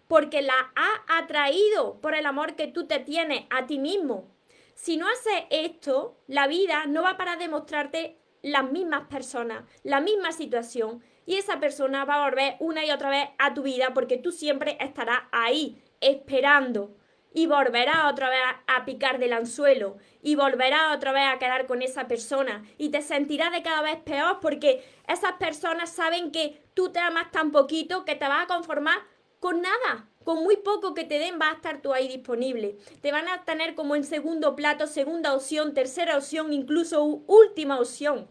Porque 0.09 0.43
la 0.43 0.73
ha 0.75 1.19
atraído 1.19 2.01
por 2.01 2.15
el 2.15 2.27
amor 2.27 2.55
que 2.55 2.67
tú 2.67 2.87
te 2.87 2.99
tienes 2.99 3.45
a 3.51 3.67
ti 3.67 3.79
mismo. 3.79 4.34
Si 4.75 4.97
no 4.97 5.07
haces 5.09 5.45
esto, 5.51 6.21
la 6.27 6.47
vida 6.47 6.87
no 6.87 7.03
va 7.03 7.17
para 7.17 7.37
demostrarte 7.37 8.19
las 8.43 8.71
mismas 8.71 9.09
personas, 9.09 9.65
la 9.83 10.01
misma 10.01 10.33
situación 10.33 11.03
y 11.27 11.37
esa 11.37 11.61
persona 11.61 12.05
va 12.05 12.17
a 12.17 12.29
volver 12.29 12.57
una 12.61 12.85
y 12.85 12.91
otra 12.91 13.09
vez 13.09 13.29
a 13.39 13.55
tu 13.55 13.63
vida 13.63 13.95
porque 13.95 14.19
tú 14.19 14.33
siempre 14.33 14.77
estarás 14.81 15.23
ahí 15.33 15.83
esperando 16.01 16.97
y 17.33 17.47
volverás 17.47 18.13
otra 18.13 18.29
vez 18.29 18.41
a 18.67 18.85
picar 18.85 19.19
del 19.19 19.33
anzuelo 19.33 19.97
y 20.23 20.37
volverás 20.37 20.95
otra 20.95 21.13
vez 21.13 21.25
a 21.27 21.39
quedar 21.39 21.67
con 21.67 21.83
esa 21.83 22.07
persona 22.07 22.63
y 22.79 22.91
te 22.91 23.03
sentirás 23.03 23.51
de 23.51 23.63
cada 23.63 23.83
vez 23.83 23.97
peor 23.97 24.39
porque 24.41 24.85
esas 25.09 25.33
personas 25.33 25.91
saben 25.91 26.31
que 26.31 26.63
tú 26.75 26.91
te 26.91 27.01
amas 27.01 27.31
tan 27.33 27.51
poquito 27.51 28.05
que 28.05 28.15
te 28.15 28.29
vas 28.29 28.45
a 28.45 28.47
conformar 28.47 28.99
con 29.41 29.63
nada, 29.63 30.09
con 30.25 30.43
muy 30.43 30.57
poco 30.57 30.95
que 30.95 31.05
te 31.05 31.19
den 31.19 31.39
va 31.41 31.51
a 31.51 31.55
estar 31.55 31.83
tú 31.83 31.93
ahí 31.93 32.09
disponible. 32.09 32.77
Te 33.01 33.13
van 33.13 33.29
a 33.29 33.45
tener 33.45 33.75
como 33.75 33.95
en 33.95 34.05
segundo 34.05 34.57
plato, 34.57 34.87
segunda 34.87 35.35
opción, 35.35 35.75
tercera 35.75 36.17
opción, 36.17 36.53
incluso 36.53 37.05
última 37.05 37.79
opción. 37.79 38.27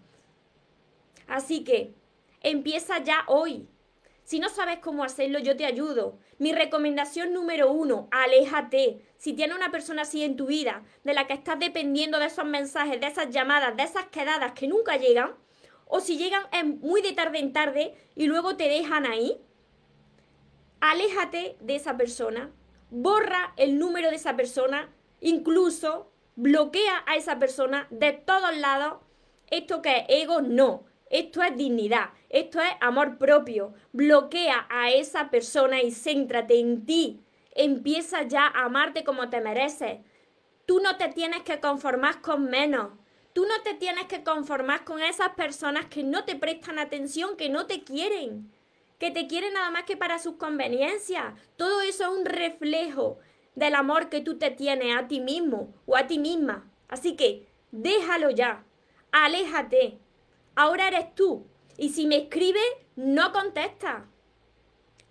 Así 1.27 1.63
que 1.63 1.93
empieza 2.41 3.01
ya 3.03 3.23
hoy. 3.27 3.67
Si 4.23 4.39
no 4.39 4.49
sabes 4.49 4.79
cómo 4.79 5.03
hacerlo, 5.03 5.39
yo 5.39 5.57
te 5.57 5.65
ayudo. 5.65 6.17
Mi 6.37 6.53
recomendación 6.53 7.33
número 7.33 7.71
uno, 7.71 8.07
aléjate. 8.11 9.01
Si 9.17 9.33
tienes 9.33 9.55
una 9.55 9.71
persona 9.71 10.03
así 10.03 10.23
en 10.23 10.37
tu 10.37 10.47
vida, 10.47 10.83
de 11.03 11.13
la 11.13 11.27
que 11.27 11.33
estás 11.33 11.59
dependiendo 11.59 12.19
de 12.19 12.27
esos 12.27 12.45
mensajes, 12.45 12.99
de 12.99 13.07
esas 13.07 13.29
llamadas, 13.29 13.75
de 13.75 13.83
esas 13.83 14.07
quedadas 14.07 14.53
que 14.53 14.67
nunca 14.67 14.97
llegan, 14.97 15.35
o 15.85 15.99
si 15.99 16.17
llegan 16.17 16.43
muy 16.79 17.01
de 17.01 17.11
tarde 17.11 17.39
en 17.39 17.53
tarde 17.53 17.93
y 18.15 18.25
luego 18.27 18.55
te 18.55 18.69
dejan 18.69 19.05
ahí, 19.05 19.39
aléjate 20.83 21.55
de 21.61 21.77
esa 21.77 21.95
persona, 21.95 22.51
borra 22.89 23.53
el 23.55 23.79
número 23.79 24.09
de 24.09 24.17
esa 24.17 24.35
persona, 24.35 24.89
incluso 25.21 26.11
bloquea 26.35 27.03
a 27.07 27.15
esa 27.15 27.39
persona 27.39 27.87
de 27.89 28.11
todos 28.11 28.55
lados. 28.57 28.95
Esto 29.49 29.81
que 29.81 29.99
es 29.99 30.05
ego, 30.09 30.41
no. 30.41 30.83
Esto 31.09 31.41
es 31.41 31.55
dignidad, 31.55 32.09
esto 32.27 32.59
es 32.59 32.71
amor 32.81 33.17
propio. 33.17 33.73
Bloquea 33.93 34.67
a 34.69 34.91
esa 34.91 35.29
persona 35.29 35.81
y 35.81 35.91
céntrate 35.91 36.59
en 36.59 36.85
ti. 36.85 37.21
Empieza 37.51 38.23
ya 38.23 38.47
a 38.47 38.65
amarte 38.65 39.05
como 39.05 39.29
te 39.29 39.39
mereces. 39.39 39.99
Tú 40.65 40.81
no 40.81 40.97
te 40.97 41.07
tienes 41.09 41.43
que 41.43 41.61
conformar 41.61 42.21
con 42.21 42.49
menos. 42.49 42.89
Tú 43.31 43.45
no 43.45 43.61
te 43.63 43.73
tienes 43.75 44.05
que 44.07 44.23
conformar 44.23 44.83
con 44.83 45.01
esas 45.01 45.29
personas 45.29 45.85
que 45.85 46.03
no 46.03 46.25
te 46.25 46.35
prestan 46.35 46.77
atención, 46.77 47.37
que 47.37 47.49
no 47.49 47.67
te 47.67 47.83
quieren, 47.83 48.51
que 49.03 49.11
te 49.11 49.27
quieren 49.27 49.51
nada 49.51 49.69
más 49.69 49.83
que 49.83 49.97
para 49.97 50.17
sus 50.17 50.35
conveniencias. 50.35 51.33
Todo 51.57 51.81
eso 51.81 52.05
es 52.05 52.17
un 52.17 52.23
reflejo 52.23 53.19
del 53.53 53.75
amor 53.75 54.07
que 54.07 54.21
tú 54.21 54.37
te 54.37 54.49
tienes 54.49 54.95
a 54.95 55.09
ti 55.09 55.19
mismo 55.19 55.73
o 55.85 55.97
a 55.97 56.07
ti 56.07 56.19
misma. 56.19 56.71
Así 56.87 57.17
que 57.17 57.45
déjalo 57.71 58.29
ya, 58.29 58.63
aléjate, 59.11 59.99
Ahora 60.55 60.87
eres 60.87 61.13
tú. 61.15 61.45
Y 61.77 61.89
si 61.89 62.07
me 62.07 62.15
escribe, 62.15 62.61
no 62.95 63.33
contesta. 63.33 64.05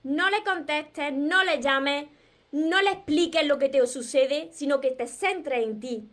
No 0.03 0.31
le 0.31 0.43
contestes, 0.43 1.13
no 1.13 1.45
le 1.45 1.61
llames, 1.61 2.07
no 2.51 2.81
le 2.81 2.93
expliques 2.93 3.47
lo 3.47 3.59
que 3.59 3.69
te 3.69 3.87
sucede, 3.87 4.49
sino 4.53 4.81
que 4.81 4.93
te 4.93 5.07
centres 5.07 5.65
en 5.65 5.81
ti. 5.81 6.09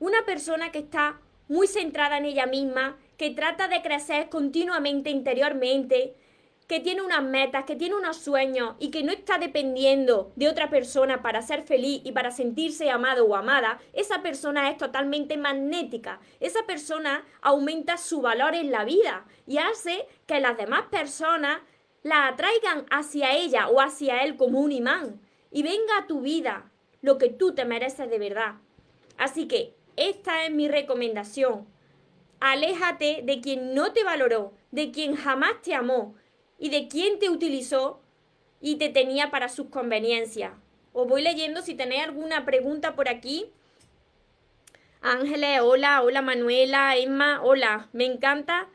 Una 0.00 0.26
persona 0.26 0.70
que 0.70 0.80
está 0.80 1.22
muy 1.48 1.66
centrada 1.66 2.18
en 2.18 2.26
ella 2.26 2.44
misma, 2.44 2.98
que 3.16 3.30
trata 3.30 3.68
de 3.68 3.80
crecer 3.80 4.28
continuamente 4.28 5.08
interiormente, 5.08 6.14
que 6.66 6.80
tiene 6.80 7.02
unas 7.02 7.22
metas, 7.22 7.64
que 7.64 7.76
tiene 7.76 7.94
unos 7.94 8.16
sueños 8.16 8.74
y 8.78 8.90
que 8.90 9.02
no 9.02 9.12
está 9.12 9.38
dependiendo 9.38 10.32
de 10.34 10.48
otra 10.48 10.68
persona 10.68 11.22
para 11.22 11.42
ser 11.42 11.62
feliz 11.62 12.00
y 12.04 12.12
para 12.12 12.30
sentirse 12.30 12.90
amado 12.90 13.24
o 13.24 13.36
amada, 13.36 13.78
esa 13.92 14.22
persona 14.22 14.70
es 14.70 14.76
totalmente 14.76 15.36
magnética. 15.36 16.20
Esa 16.40 16.66
persona 16.66 17.24
aumenta 17.40 17.96
su 17.96 18.20
valor 18.20 18.54
en 18.54 18.72
la 18.72 18.84
vida 18.84 19.26
y 19.46 19.58
hace 19.58 20.06
que 20.26 20.40
las 20.40 20.56
demás 20.56 20.82
personas 20.90 21.60
la 22.02 22.28
atraigan 22.28 22.86
hacia 22.90 23.34
ella 23.34 23.68
o 23.68 23.80
hacia 23.80 24.22
él 24.24 24.36
como 24.36 24.60
un 24.60 24.72
imán 24.72 25.20
y 25.50 25.62
venga 25.62 25.98
a 25.98 26.06
tu 26.06 26.20
vida 26.20 26.70
lo 27.00 27.18
que 27.18 27.28
tú 27.28 27.54
te 27.54 27.64
mereces 27.64 28.10
de 28.10 28.18
verdad. 28.18 28.54
Así 29.16 29.46
que 29.46 29.74
esta 29.96 30.44
es 30.44 30.52
mi 30.52 30.68
recomendación. 30.68 31.66
Aléjate 32.40 33.22
de 33.24 33.40
quien 33.40 33.74
no 33.74 33.92
te 33.92 34.04
valoró, 34.04 34.52
de 34.70 34.90
quien 34.90 35.16
jamás 35.16 35.62
te 35.62 35.74
amó, 35.74 36.14
y 36.58 36.70
de 36.70 36.88
quién 36.88 37.18
te 37.18 37.30
utilizó 37.30 38.00
y 38.60 38.76
te 38.76 38.88
tenía 38.88 39.30
para 39.30 39.48
sus 39.48 39.68
conveniencias. 39.68 40.52
Os 40.92 41.06
voy 41.06 41.22
leyendo 41.22 41.62
si 41.62 41.74
tenéis 41.74 42.04
alguna 42.04 42.44
pregunta 42.44 42.94
por 42.94 43.08
aquí. 43.08 43.52
Ángeles, 45.02 45.60
hola, 45.60 46.02
hola 46.02 46.22
Manuela, 46.22 46.96
Emma, 46.96 47.42
hola. 47.42 47.88
Me 47.92 48.06
encanta 48.06 48.68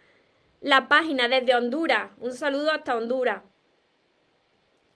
la 0.61 0.87
página 0.87 1.27
desde 1.27 1.55
Honduras. 1.55 2.11
Un 2.19 2.33
saludo 2.33 2.71
hasta 2.71 2.95
Honduras. 2.95 3.41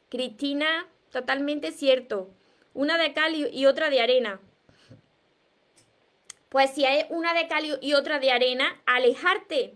Cristina, 0.10 0.88
totalmente 1.12 1.72
cierto. 1.72 2.30
Una 2.74 2.98
de 2.98 3.14
cal 3.14 3.34
y 3.36 3.66
otra 3.66 3.90
de 3.90 4.02
arena. 4.02 4.40
Pues 6.50 6.72
si 6.72 6.86
hay 6.86 7.06
una 7.10 7.34
de 7.34 7.48
cal 7.48 7.80
y 7.82 7.94
otra 7.96 8.20
de 8.20 8.32
arena, 8.32 8.82
alejarte. 8.86 9.74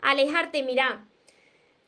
Alejarte, 0.00 0.62
mira. 0.62 1.06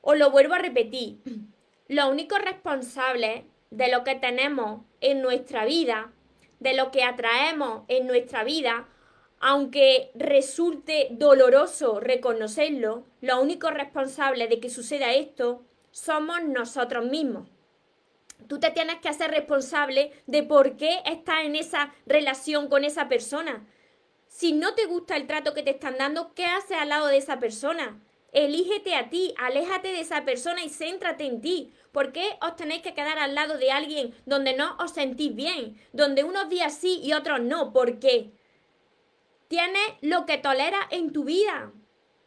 Os 0.02 0.18
lo 0.18 0.30
vuelvo 0.30 0.54
a 0.54 0.58
repetir, 0.58 1.20
los 1.88 2.10
únicos 2.10 2.40
responsables 2.40 3.44
de 3.70 3.88
lo 3.88 4.04
que 4.04 4.16
tenemos 4.16 4.82
en 5.00 5.22
nuestra 5.22 5.64
vida, 5.64 6.12
de 6.60 6.74
lo 6.74 6.90
que 6.90 7.04
atraemos 7.04 7.84
en 7.88 8.06
nuestra 8.06 8.44
vida, 8.44 8.88
aunque 9.40 10.10
resulte 10.14 11.08
doloroso 11.12 12.00
reconocerlo, 12.00 13.04
los 13.20 13.40
únicos 13.40 13.72
responsables 13.74 14.48
de 14.48 14.60
que 14.60 14.70
suceda 14.70 15.14
esto 15.14 15.62
somos 15.92 16.42
nosotros 16.44 17.06
mismos. 17.06 17.48
Tú 18.48 18.58
te 18.58 18.70
tienes 18.70 18.96
que 18.96 19.08
hacer 19.08 19.30
responsable 19.30 20.12
de 20.26 20.42
por 20.42 20.76
qué 20.76 21.00
estás 21.06 21.44
en 21.44 21.56
esa 21.56 21.94
relación 22.06 22.68
con 22.68 22.84
esa 22.84 23.08
persona. 23.08 23.66
Si 24.26 24.52
no 24.52 24.74
te 24.74 24.86
gusta 24.86 25.16
el 25.16 25.26
trato 25.26 25.54
que 25.54 25.62
te 25.62 25.70
están 25.70 25.96
dando, 25.96 26.34
¿qué 26.34 26.46
haces 26.46 26.76
al 26.76 26.88
lado 26.88 27.06
de 27.06 27.18
esa 27.18 27.38
persona? 27.38 28.00
Elígete 28.32 28.94
a 28.94 29.10
ti, 29.10 29.34
aléjate 29.36 29.88
de 29.88 30.00
esa 30.00 30.24
persona 30.24 30.64
y 30.64 30.70
céntrate 30.70 31.24
en 31.24 31.42
ti. 31.42 31.74
¿Por 31.92 32.12
qué 32.12 32.38
os 32.40 32.56
tenéis 32.56 32.80
que 32.80 32.94
quedar 32.94 33.18
al 33.18 33.34
lado 33.34 33.58
de 33.58 33.70
alguien 33.70 34.14
donde 34.24 34.56
no 34.56 34.74
os 34.78 34.92
sentís 34.92 35.34
bien? 35.34 35.78
Donde 35.92 36.24
unos 36.24 36.48
días 36.48 36.74
sí 36.74 37.00
y 37.02 37.12
otros 37.12 37.40
no. 37.40 37.74
¿Por 37.74 37.98
qué? 37.98 38.32
Tienes 39.48 39.82
lo 40.00 40.24
que 40.24 40.38
tolera 40.38 40.78
en 40.90 41.12
tu 41.12 41.24
vida. 41.24 41.72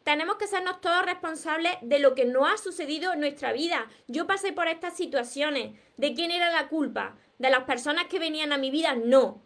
Tenemos 0.04 0.36
que 0.36 0.46
sernos 0.46 0.80
todos 0.80 1.04
responsables 1.04 1.72
de 1.82 1.98
lo 1.98 2.14
que 2.14 2.24
no 2.24 2.46
ha 2.46 2.56
sucedido 2.56 3.12
en 3.12 3.18
nuestra 3.18 3.52
vida. 3.52 3.90
Yo 4.06 4.28
pasé 4.28 4.52
por 4.52 4.68
estas 4.68 4.96
situaciones. 4.96 5.76
¿De 5.96 6.14
quién 6.14 6.30
era 6.30 6.52
la 6.52 6.68
culpa? 6.68 7.16
¿De 7.38 7.50
las 7.50 7.64
personas 7.64 8.04
que 8.04 8.20
venían 8.20 8.52
a 8.52 8.58
mi 8.58 8.70
vida? 8.70 8.94
No. 8.94 9.42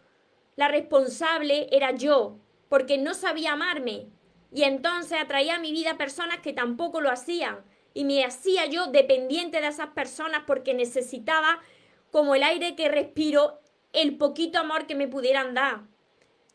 La 0.57 0.69
responsable 0.69 1.69
era 1.73 1.93
yo, 1.93 2.37
porque 2.69 2.99
no 2.99 3.15
sabía 3.15 3.53
amarme, 3.53 4.11
y 4.53 4.65
entonces 4.65 5.19
atraía 5.21 5.57
a 5.57 5.61
mi 5.61 5.73
vida 5.73 5.97
personas 5.97 6.39
que 6.39 6.53
tampoco 6.53 7.01
lo 7.01 7.11
hacían. 7.11 7.65
Y 7.95 8.05
me 8.05 8.25
hacía 8.25 8.67
yo 8.67 8.87
dependiente 8.87 9.61
de 9.61 9.69
esas 9.69 9.89
personas 9.89 10.43
porque 10.47 10.75
necesitaba, 10.75 11.61
como 12.11 12.35
el 12.35 12.43
aire 12.43 12.75
que 12.77 12.89
respiro, 12.89 13.61
el 13.93 14.17
poquito 14.17 14.59
amor 14.59 14.87
que 14.87 14.95
me 14.95 15.09
pudieran 15.09 15.55
dar. 15.55 15.83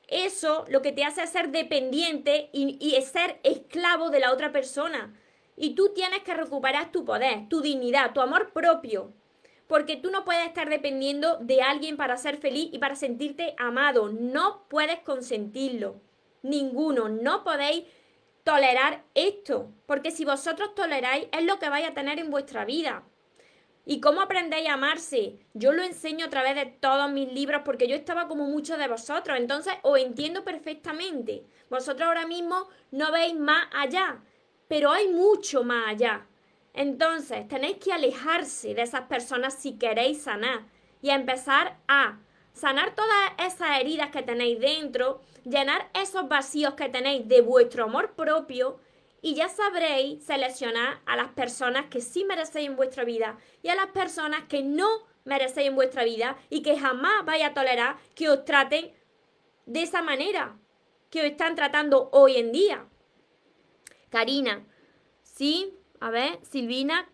Eso 0.07 0.65
lo 0.69 0.81
que 0.81 0.91
te 0.91 1.03
hace 1.03 1.23
es 1.23 1.29
ser 1.29 1.49
dependiente 1.49 2.49
y, 2.53 2.77
y 2.79 3.01
ser 3.01 3.39
esclavo 3.43 4.09
de 4.09 4.19
la 4.19 4.31
otra 4.31 4.51
persona. 4.51 5.13
Y 5.57 5.71
tú 5.71 5.93
tienes 5.93 6.19
que 6.19 6.33
recuperar 6.33 6.91
tu 6.91 7.05
poder, 7.05 7.47
tu 7.49 7.61
dignidad, 7.61 8.13
tu 8.13 8.21
amor 8.21 8.51
propio. 8.51 9.13
Porque 9.67 9.95
tú 9.95 10.11
no 10.11 10.25
puedes 10.25 10.45
estar 10.45 10.69
dependiendo 10.69 11.37
de 11.37 11.61
alguien 11.61 11.97
para 11.97 12.17
ser 12.17 12.37
feliz 12.37 12.69
y 12.71 12.77
para 12.77 12.95
sentirte 12.95 13.55
amado. 13.57 14.09
No 14.09 14.65
puedes 14.69 14.99
consentirlo 14.99 16.01
ninguno. 16.45 17.09
No 17.09 17.43
podéis 17.43 17.85
tolerar 18.43 19.03
esto, 19.15 19.71
porque 19.85 20.11
si 20.11 20.23
vosotros 20.23 20.75
toleráis 20.75 21.27
es 21.31 21.43
lo 21.43 21.59
que 21.59 21.69
vais 21.69 21.87
a 21.87 21.93
tener 21.93 22.19
en 22.19 22.29
vuestra 22.29 22.63
vida. 22.63 23.03
¿Y 23.87 24.01
cómo 24.01 24.21
aprendéis 24.21 24.67
a 24.67 24.73
amarse? 24.73 25.37
Yo 25.53 25.71
lo 25.71 25.83
enseño 25.83 26.25
a 26.25 26.29
través 26.29 26.55
de 26.55 26.65
todos 26.65 27.11
mis 27.11 27.31
libros 27.31 27.61
porque 27.63 27.87
yo 27.87 27.95
estaba 27.95 28.27
como 28.27 28.45
muchos 28.45 28.79
de 28.79 28.87
vosotros, 28.87 29.37
entonces 29.37 29.73
os 29.83 29.99
entiendo 29.99 30.43
perfectamente. 30.43 31.43
Vosotros 31.69 32.07
ahora 32.07 32.25
mismo 32.25 32.67
no 32.91 33.11
veis 33.11 33.35
más 33.35 33.67
allá, 33.71 34.23
pero 34.67 34.91
hay 34.91 35.07
mucho 35.07 35.63
más 35.63 35.89
allá. 35.89 36.25
Entonces 36.73 37.47
tenéis 37.47 37.77
que 37.77 37.93
alejarse 37.93 38.73
de 38.73 38.81
esas 38.81 39.01
personas 39.01 39.53
si 39.53 39.77
queréis 39.77 40.23
sanar 40.23 40.65
y 41.01 41.11
empezar 41.11 41.77
a 41.87 42.19
sanar 42.55 42.95
todas 42.95 43.31
esas 43.37 43.79
heridas 43.79 44.09
que 44.09 44.23
tenéis 44.23 44.59
dentro, 44.59 45.21
llenar 45.43 45.89
esos 45.93 46.27
vacíos 46.27 46.73
que 46.73 46.89
tenéis 46.89 47.27
de 47.27 47.41
vuestro 47.41 47.83
amor 47.83 48.13
propio 48.13 48.79
y 49.21 49.35
ya 49.35 49.49
sabréis 49.49 50.23
seleccionar 50.23 51.01
a 51.05 51.15
las 51.15 51.29
personas 51.29 51.85
que 51.87 52.01
sí 52.01 52.23
merecéis 52.23 52.69
en 52.69 52.75
vuestra 52.75 53.03
vida 53.03 53.37
y 53.61 53.69
a 53.69 53.75
las 53.75 53.87
personas 53.87 54.43
que 54.47 54.63
no 54.63 54.87
merecéis 55.25 55.67
en 55.67 55.75
vuestra 55.75 56.03
vida 56.03 56.37
y 56.49 56.61
que 56.61 56.79
jamás 56.79 57.25
vais 57.25 57.43
a 57.43 57.53
tolerar 57.53 57.97
que 58.15 58.29
os 58.29 58.45
traten 58.45 58.93
de 59.65 59.81
esa 59.81 60.01
manera 60.01 60.57
que 61.09 61.21
os 61.21 61.25
están 61.25 61.55
tratando 61.55 62.09
hoy 62.13 62.37
en 62.37 62.51
día. 62.51 62.85
Karina, 64.09 64.65
sí, 65.23 65.73
A 65.99 66.09
ver, 66.09 66.39
Silvina, 66.43 67.09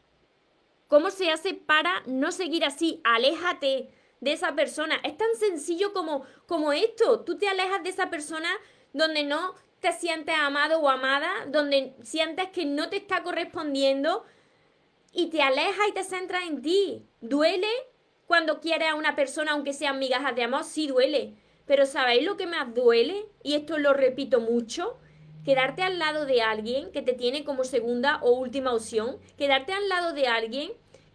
¿cómo 0.88 1.12
se 1.12 1.32
hace 1.32 1.54
para 1.54 2.02
no 2.08 2.32
seguir 2.32 2.66
así? 2.66 3.00
Aléjate 3.04 3.90
de 4.22 4.34
esa 4.34 4.56
persona. 4.56 5.02
Es 5.04 5.18
tan 5.18 5.36
sencillo 5.38 5.92
como, 5.92 6.24
como 6.46 6.72
esto. 6.72 7.22
Tú 7.22 7.38
te 7.38 7.50
alejas 7.50 7.84
de 7.84 7.90
esa 7.90 8.10
persona 8.10 8.50
donde 8.94 9.24
no 9.24 9.56
te 9.82 9.92
sientes 9.92 10.36
amado 10.36 10.80
o 10.80 10.90
amada, 10.90 11.30
donde 11.48 11.96
sientes 12.04 12.50
que 12.50 12.66
no 12.66 12.88
te 12.90 12.98
está 12.98 13.24
correspondiendo 13.24 14.24
y 15.12 15.30
te 15.30 15.42
alejas 15.42 15.88
y 15.90 15.94
te 15.94 16.04
centras 16.04 16.44
en 16.48 16.62
ti. 16.62 17.04
¿Duele 17.20 17.68
cuando 18.28 18.62
quieres 18.62 18.90
a 18.90 18.96
una 18.96 19.16
persona, 19.16 19.52
aunque 19.52 19.74
sean 19.74 20.00
migajas 20.00 20.36
de 20.36 20.44
amor? 20.44 20.64
Sí 20.64 20.88
duele. 20.88 21.34
Pero 21.66 21.86
¿sabéis 21.86 22.24
lo 22.24 22.38
que 22.38 22.48
más 22.48 22.74
duele? 22.74 23.26
Y 23.44 23.56
esto 23.56 23.78
lo 23.78 23.94
repito 23.94 24.40
mucho. 24.40 25.00
Quedarte 25.44 25.82
al 25.82 25.98
lado 25.98 26.28
de 26.28 26.44
alguien 26.44 26.92
que 26.92 27.02
te 27.02 27.14
tiene 27.14 27.44
como 27.44 27.64
segunda 27.64 28.20
o 28.22 28.34
última 28.34 28.74
opción. 28.74 29.18
Quedarte 29.38 29.74
al 29.74 29.90
lado 29.90 30.14
de 30.14 30.28
alguien 30.28 30.72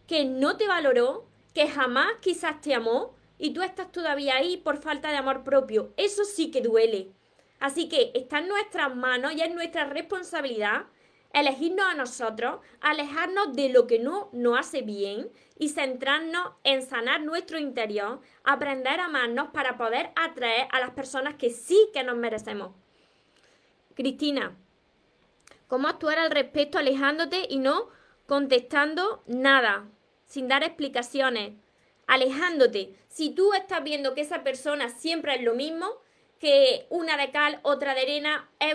que 0.08 0.24
no 0.24 0.56
te 0.56 0.66
valoró, 0.66 1.26
que 1.56 1.68
jamás 1.68 2.08
quizás 2.20 2.60
te 2.60 2.74
amó 2.74 3.14
y 3.38 3.54
tú 3.54 3.62
estás 3.62 3.90
todavía 3.90 4.36
ahí 4.36 4.58
por 4.58 4.76
falta 4.76 5.08
de 5.08 5.16
amor 5.16 5.42
propio. 5.42 5.90
Eso 5.96 6.26
sí 6.26 6.50
que 6.50 6.60
duele. 6.60 7.08
Así 7.60 7.88
que 7.88 8.12
está 8.14 8.40
en 8.40 8.48
nuestras 8.48 8.94
manos 8.94 9.32
y 9.32 9.40
es 9.40 9.54
nuestra 9.54 9.84
responsabilidad 9.84 10.84
elegirnos 11.32 11.86
a 11.86 11.94
nosotros, 11.94 12.60
alejarnos 12.82 13.54
de 13.54 13.70
lo 13.70 13.86
que 13.86 13.98
no 13.98 14.28
nos 14.32 14.58
hace 14.58 14.82
bien 14.82 15.30
y 15.58 15.70
centrarnos 15.70 16.52
en 16.62 16.82
sanar 16.82 17.22
nuestro 17.22 17.58
interior, 17.58 18.20
aprender 18.44 19.00
a 19.00 19.06
amarnos 19.06 19.48
para 19.48 19.78
poder 19.78 20.10
atraer 20.14 20.68
a 20.72 20.80
las 20.80 20.90
personas 20.90 21.36
que 21.36 21.48
sí 21.48 21.88
que 21.94 22.04
nos 22.04 22.18
merecemos. 22.18 22.72
Cristina, 23.94 24.54
¿cómo 25.68 25.88
actuar 25.88 26.18
al 26.18 26.30
respecto 26.30 26.76
alejándote 26.76 27.46
y 27.48 27.56
no 27.56 27.88
contestando 28.26 29.22
nada, 29.26 29.86
sin 30.26 30.48
dar 30.48 30.62
explicaciones? 30.62 31.52
Alejándote. 32.06 32.94
Si 33.08 33.30
tú 33.30 33.52
estás 33.54 33.82
viendo 33.82 34.14
que 34.14 34.20
esa 34.20 34.44
persona 34.44 34.90
siempre 34.90 35.34
es 35.34 35.42
lo 35.42 35.54
mismo, 35.54 35.86
que 36.38 36.86
una 36.90 37.16
de 37.16 37.30
cal, 37.30 37.60
otra 37.62 37.94
de 37.94 38.02
arena, 38.02 38.48
es 38.60 38.74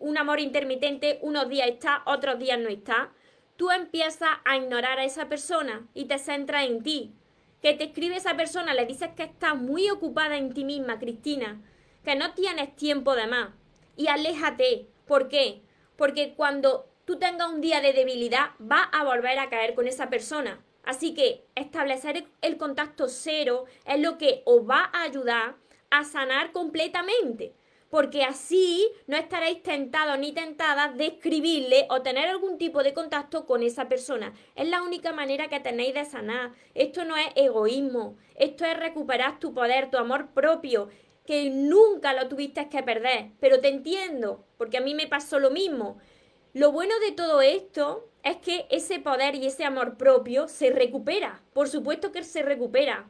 un, 0.00 0.16
amor 0.16 0.40
intermitente, 0.40 1.18
unos 1.22 1.48
días 1.48 1.68
está, 1.68 2.02
otros 2.06 2.38
días 2.38 2.58
no 2.58 2.68
está, 2.68 3.10
tú 3.56 3.70
empiezas 3.70 4.30
a 4.44 4.56
ignorar 4.56 4.98
a 4.98 5.04
esa 5.04 5.28
persona 5.28 5.86
y 5.94 6.04
te 6.04 6.18
centras 6.18 6.66
en 6.66 6.82
ti. 6.82 7.12
Que 7.60 7.74
te 7.74 7.84
escribe 7.84 8.16
esa 8.16 8.36
persona, 8.36 8.72
le 8.72 8.86
dices 8.86 9.10
que 9.16 9.24
estás 9.24 9.54
muy 9.54 9.90
ocupada 9.90 10.36
en 10.38 10.54
ti 10.54 10.64
misma, 10.64 10.98
Cristina, 10.98 11.60
que 12.04 12.14
no 12.14 12.32
tienes 12.32 12.74
tiempo 12.74 13.14
de 13.14 13.26
más. 13.26 13.50
Y 13.96 14.06
aléjate. 14.08 14.86
¿Por 15.06 15.28
qué? 15.28 15.60
Porque 15.96 16.32
cuando 16.34 16.88
tú 17.04 17.18
tengas 17.18 17.50
un 17.50 17.60
día 17.60 17.82
de 17.82 17.92
debilidad, 17.92 18.52
vas 18.58 18.88
a 18.92 19.04
volver 19.04 19.38
a 19.38 19.50
caer 19.50 19.74
con 19.74 19.86
esa 19.86 20.08
persona. 20.08 20.64
Así 20.84 21.14
que 21.14 21.44
establecer 21.54 22.26
el 22.40 22.56
contacto 22.56 23.08
cero 23.08 23.64
es 23.86 24.00
lo 24.00 24.18
que 24.18 24.42
os 24.44 24.68
va 24.68 24.90
a 24.92 25.02
ayudar 25.02 25.56
a 25.90 26.04
sanar 26.04 26.52
completamente, 26.52 27.52
porque 27.90 28.22
así 28.22 28.88
no 29.06 29.16
estaréis 29.16 29.62
tentados 29.62 30.18
ni 30.18 30.32
tentadas 30.32 30.96
de 30.96 31.06
escribirle 31.06 31.86
o 31.90 32.02
tener 32.02 32.28
algún 32.28 32.56
tipo 32.56 32.82
de 32.82 32.94
contacto 32.94 33.46
con 33.46 33.62
esa 33.62 33.88
persona. 33.88 34.32
Es 34.54 34.68
la 34.68 34.82
única 34.82 35.12
manera 35.12 35.48
que 35.48 35.60
tenéis 35.60 35.94
de 35.94 36.04
sanar. 36.04 36.52
Esto 36.74 37.04
no 37.04 37.16
es 37.16 37.28
egoísmo, 37.34 38.16
esto 38.36 38.64
es 38.64 38.76
recuperar 38.76 39.40
tu 39.40 39.52
poder, 39.52 39.90
tu 39.90 39.98
amor 39.98 40.28
propio, 40.28 40.88
que 41.26 41.50
nunca 41.50 42.12
lo 42.12 42.28
tuviste 42.28 42.68
que 42.68 42.82
perder. 42.82 43.32
Pero 43.40 43.60
te 43.60 43.68
entiendo, 43.68 44.44
porque 44.56 44.78
a 44.78 44.80
mí 44.80 44.94
me 44.94 45.08
pasó 45.08 45.40
lo 45.40 45.50
mismo. 45.50 45.98
Lo 46.52 46.72
bueno 46.72 46.98
de 47.00 47.12
todo 47.12 47.40
esto 47.42 48.09
es 48.22 48.36
que 48.38 48.66
ese 48.70 48.98
poder 48.98 49.34
y 49.34 49.46
ese 49.46 49.64
amor 49.64 49.96
propio 49.96 50.48
se 50.48 50.70
recupera. 50.70 51.40
Por 51.52 51.68
supuesto 51.68 52.12
que 52.12 52.22
se 52.22 52.42
recupera. 52.42 53.08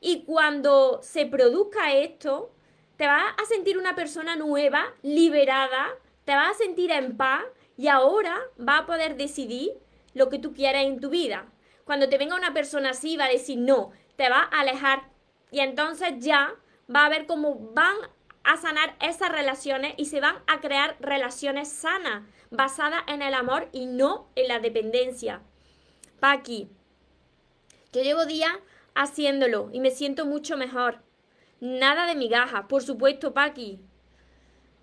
Y 0.00 0.24
cuando 0.24 1.00
se 1.02 1.26
produzca 1.26 1.94
esto, 1.94 2.52
te 2.96 3.06
vas 3.06 3.34
a 3.42 3.44
sentir 3.46 3.78
una 3.78 3.94
persona 3.94 4.36
nueva, 4.36 4.94
liberada, 5.02 5.88
te 6.24 6.34
vas 6.34 6.54
a 6.54 6.58
sentir 6.58 6.90
en 6.90 7.16
paz 7.16 7.42
y 7.76 7.88
ahora 7.88 8.38
vas 8.56 8.82
a 8.82 8.86
poder 8.86 9.16
decidir 9.16 9.72
lo 10.12 10.28
que 10.28 10.38
tú 10.38 10.52
quieras 10.52 10.84
en 10.84 11.00
tu 11.00 11.10
vida. 11.10 11.50
Cuando 11.84 12.08
te 12.08 12.18
venga 12.18 12.36
una 12.36 12.54
persona 12.54 12.90
así, 12.90 13.16
va 13.16 13.24
a 13.24 13.30
decir 13.30 13.58
no, 13.58 13.90
te 14.16 14.28
va 14.28 14.48
a 14.50 14.60
alejar 14.60 15.10
y 15.50 15.60
entonces 15.60 16.14
ya 16.18 16.54
va 16.94 17.06
a 17.06 17.08
ver 17.08 17.26
cómo 17.26 17.72
van 17.72 17.96
a 18.44 18.56
sanar 18.56 18.94
esas 19.00 19.30
relaciones 19.30 19.94
y 19.96 20.06
se 20.06 20.20
van 20.20 20.36
a 20.46 20.60
crear 20.60 20.96
relaciones 21.00 21.68
sanas, 21.68 22.22
basadas 22.50 23.02
en 23.08 23.22
el 23.22 23.34
amor 23.34 23.68
y 23.72 23.86
no 23.86 24.28
en 24.36 24.48
la 24.48 24.60
dependencia. 24.60 25.42
Paqui, 26.20 26.68
yo 27.92 28.02
llevo 28.02 28.26
días 28.26 28.52
haciéndolo 28.94 29.70
y 29.72 29.80
me 29.80 29.90
siento 29.90 30.26
mucho 30.26 30.56
mejor. 30.56 31.00
Nada 31.60 32.06
de 32.06 32.14
migajas, 32.14 32.66
por 32.66 32.82
supuesto, 32.82 33.32
Paqui. 33.32 33.80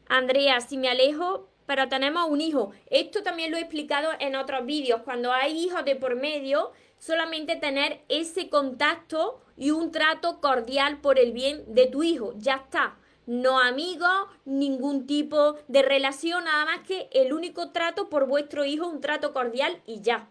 Andrea, 0.08 0.60
si 0.62 0.78
me 0.78 0.90
alejo, 0.90 1.48
pero 1.66 1.88
tenemos 1.88 2.30
un 2.30 2.42
hijo. 2.42 2.72
Esto 2.88 3.24
también 3.24 3.52
lo 3.52 3.58
he 3.58 3.62
explicado 3.62 4.12
en 4.20 4.36
otros 4.36 4.66
vídeos. 4.66 5.02
Cuando 5.04 5.32
hay 5.32 5.58
hijos 5.58 5.86
de 5.86 5.96
por 5.96 6.16
medio, 6.16 6.72
solamente 6.98 7.56
tener 7.56 8.02
ese 8.10 8.50
contacto 8.50 9.42
y 9.56 9.72
un 9.72 9.92
trato 9.92 10.42
cordial 10.42 11.00
por 11.00 11.18
el 11.18 11.32
bien 11.32 11.64
de 11.74 11.88
tu 11.88 12.04
hijo. 12.04 12.34
Ya 12.38 12.56
está. 12.56 12.98
No 13.26 13.60
amigos, 13.60 14.28
ningún 14.46 15.06
tipo 15.06 15.56
de 15.68 15.84
relación, 15.84 16.46
nada 16.46 16.66
más 16.66 16.88
que 16.88 17.10
el 17.12 17.34
único 17.34 17.72
trato 17.72 18.10
por 18.10 18.28
vuestro 18.28 18.66
hijo, 18.66 18.88
un 18.88 19.02
trato 19.02 19.32
cordial 19.32 19.82
y 19.86 20.02
ya. 20.02 20.30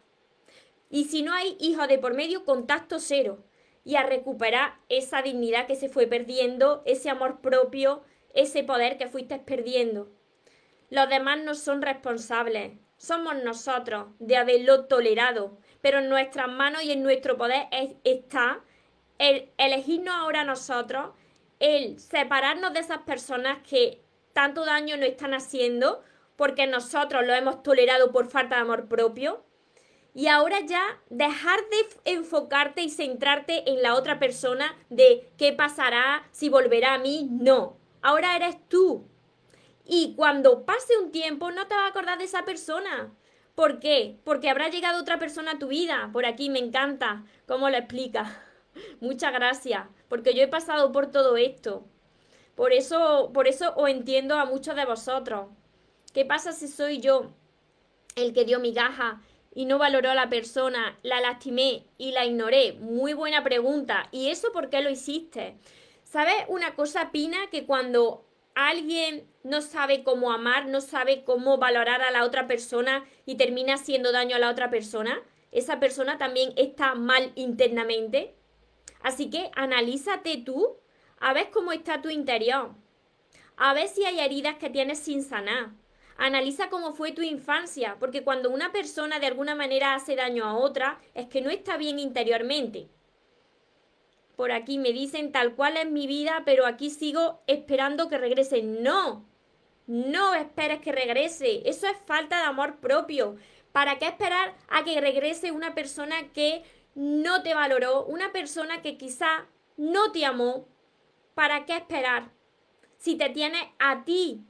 Y 0.90 1.05
si 1.05 1.22
no 1.22 1.33
hay 1.33 1.57
hijos 1.61 1.87
de 1.87 1.98
por 1.98 2.14
medio, 2.14 2.44
contacto 2.44 2.98
cero 2.98 3.44
y 3.85 3.96
a 3.96 4.03
recuperar 4.03 4.74
esa 4.88 5.22
dignidad 5.22 5.66
que 5.66 5.76
se 5.76 5.88
fue 5.88 6.07
perdiendo, 6.07 6.83
ese 6.85 7.11
amor 7.11 7.40
propio, 7.40 8.03
ese 8.35 8.64
poder 8.64 8.98
que 8.98 9.09
fuiste 9.09 9.38
perdiendo. 9.38 10.11
Los 10.90 11.09
demás 11.09 11.40
no 11.42 11.55
son 11.55 11.83
responsables, 11.83 12.72
somos 12.96 13.42
nosotros 13.42 14.09
de 14.18 14.37
haberlo 14.37 14.87
tolerado, 14.87 15.57
pero 15.81 16.00
en 16.00 16.09
nuestras 16.09 16.48
manos 16.48 16.83
y 16.83 16.92
en 16.92 17.03
nuestro 17.03 17.37
poder 17.37 17.68
está 18.05 18.61
el 19.18 19.50
elegirnos 19.59 20.14
ahora 20.14 20.44
nosotros, 20.44 21.14
el 21.61 22.01
separarnos 22.01 22.73
de 22.73 22.81
esas 22.81 22.99
personas 22.99 23.59
que 23.68 24.03
tanto 24.33 24.64
daño 24.64 24.96
nos 24.96 25.07
están 25.09 25.35
haciendo 25.35 26.03
porque 26.37 26.66
nosotros 26.66 27.25
lo 27.27 27.35
hemos 27.35 27.62
tolerado 27.62 28.11
por 28.12 28.29
falta 28.29 28.57
de 28.57 28.62
amor 28.62 28.88
propio 28.88 29.44
y 30.14 30.27
ahora 30.27 30.61
ya 30.61 30.83
dejar 31.09 31.61
de 31.70 32.12
enfocarte 32.12 32.83
y 32.83 32.90
centrarte 32.90 33.70
en 33.70 33.83
la 33.83 33.94
otra 33.94 34.18
persona 34.18 34.77
de 34.88 35.31
qué 35.37 35.53
pasará, 35.53 36.27
si 36.33 36.49
volverá 36.49 36.94
a 36.94 36.99
mí, 36.99 37.29
no. 37.31 37.77
Ahora 38.03 38.35
eres 38.35 38.57
tú. 38.68 39.07
Y 39.85 40.14
cuando 40.16 40.64
pase 40.64 40.96
un 40.99 41.12
tiempo 41.12 41.51
no 41.53 41.66
te 41.66 41.75
vas 41.75 41.85
a 41.85 41.88
acordar 41.88 42.18
de 42.18 42.25
esa 42.25 42.44
persona. 42.44 43.12
¿Por 43.55 43.79
qué? 43.79 44.18
Porque 44.25 44.49
habrá 44.49 44.68
llegado 44.68 45.01
otra 45.01 45.18
persona 45.18 45.53
a 45.53 45.59
tu 45.59 45.68
vida. 45.68 46.11
Por 46.12 46.25
aquí 46.25 46.49
me 46.49 46.59
encanta 46.59 47.25
cómo 47.46 47.68
lo 47.68 47.77
explica. 47.77 48.42
Muchas 49.00 49.33
gracias, 49.33 49.87
porque 50.09 50.35
yo 50.35 50.42
he 50.42 50.48
pasado 50.48 50.92
por 50.92 51.11
todo 51.11 51.37
esto. 51.37 51.85
Por 52.54 52.72
eso, 52.72 53.30
por 53.33 53.48
eso 53.48 53.72
os 53.76 53.88
entiendo 53.88 54.37
a 54.37 54.44
muchos 54.44 54.76
de 54.76 54.85
vosotros. 54.85 55.48
¿Qué 56.12 56.24
pasa 56.24 56.52
si 56.52 56.68
soy 56.68 57.00
yo 57.00 57.30
el 58.16 58.33
que 58.33 58.44
dio 58.44 58.59
migaja 58.59 59.22
y 59.54 59.64
no 59.64 59.78
valoró 59.78 60.11
a 60.11 60.14
la 60.14 60.28
persona, 60.28 60.98
la 61.02 61.20
lastimé 61.20 61.85
y 61.98 62.12
la 62.12 62.26
ignoré? 62.26 62.72
Muy 62.74 63.14
buena 63.14 63.42
pregunta. 63.42 64.09
¿Y 64.11 64.28
eso 64.28 64.52
por 64.52 64.68
qué 64.70 64.83
lo 64.83 64.90
hiciste? 64.90 65.56
¿Sabes 66.02 66.35
una 66.48 66.74
cosa, 66.74 67.12
Pina? 67.12 67.38
Que 67.50 67.64
cuando 67.64 68.24
alguien 68.54 69.28
no 69.42 69.62
sabe 69.62 70.02
cómo 70.02 70.33
amar, 70.33 70.66
no 70.66 70.80
sabe 70.80 71.24
cómo 71.24 71.59
valorar 71.59 72.02
a 72.02 72.11
la 72.11 72.24
otra 72.24 72.46
persona 72.46 73.04
y 73.24 73.37
termina 73.37 73.74
haciendo 73.74 74.12
daño 74.12 74.37
a 74.37 74.40
la 74.40 74.50
otra 74.50 74.70
persona, 74.70 75.22
esa 75.52 75.80
persona 75.80 76.18
también 76.18 76.52
está 76.56 76.94
mal 76.94 77.33
internamente. 77.37 78.35
Así 79.02 79.30
que 79.30 79.50
analízate 79.54 80.38
tú, 80.38 80.76
a 81.18 81.32
ver 81.32 81.50
cómo 81.50 81.72
está 81.72 82.02
tu 82.02 82.10
interior, 82.10 82.70
a 83.56 83.74
ver 83.74 83.88
si 83.88 84.04
hay 84.04 84.20
heridas 84.20 84.56
que 84.56 84.70
tienes 84.70 84.98
sin 84.98 85.22
sanar 85.22 85.70
Analiza 86.22 86.68
cómo 86.68 86.92
fue 86.92 87.12
tu 87.12 87.22
infancia, 87.22 87.96
porque 87.98 88.22
cuando 88.22 88.50
una 88.50 88.72
persona 88.72 89.18
de 89.18 89.26
alguna 89.26 89.54
manera 89.54 89.94
hace 89.94 90.16
daño 90.16 90.44
a 90.44 90.54
otra, 90.54 91.00
es 91.14 91.28
que 91.28 91.40
no 91.40 91.48
está 91.48 91.78
bien 91.78 91.98
interiormente. 91.98 92.88
Por 94.36 94.52
aquí 94.52 94.76
me 94.76 94.92
dicen 94.92 95.32
tal 95.32 95.54
cual 95.54 95.78
es 95.78 95.90
mi 95.90 96.06
vida, 96.06 96.42
pero 96.44 96.66
aquí 96.66 96.90
sigo 96.90 97.40
esperando 97.46 98.10
que 98.10 98.18
regrese. 98.18 98.62
No, 98.62 99.24
no 99.86 100.34
esperes 100.34 100.82
que 100.82 100.92
regrese. 100.92 101.62
Eso 101.64 101.86
es 101.86 101.96
falta 102.04 102.36
de 102.36 102.44
amor 102.44 102.80
propio. 102.80 103.36
¿Para 103.72 103.98
qué 103.98 104.08
esperar 104.08 104.54
a 104.68 104.84
que 104.84 105.00
regrese 105.00 105.52
una 105.52 105.74
persona 105.74 106.28
que 106.34 106.64
no 107.00 107.42
te 107.42 107.54
valoró, 107.54 108.04
una 108.04 108.30
persona 108.30 108.82
que 108.82 108.98
quizá 108.98 109.46
no 109.78 110.12
te 110.12 110.26
amó? 110.26 110.68
¿Para 111.34 111.64
qué 111.64 111.76
esperar? 111.76 112.30
Si 112.98 113.16
te 113.16 113.30
tiene 113.30 113.74
a 113.78 114.04
ti 114.04 114.44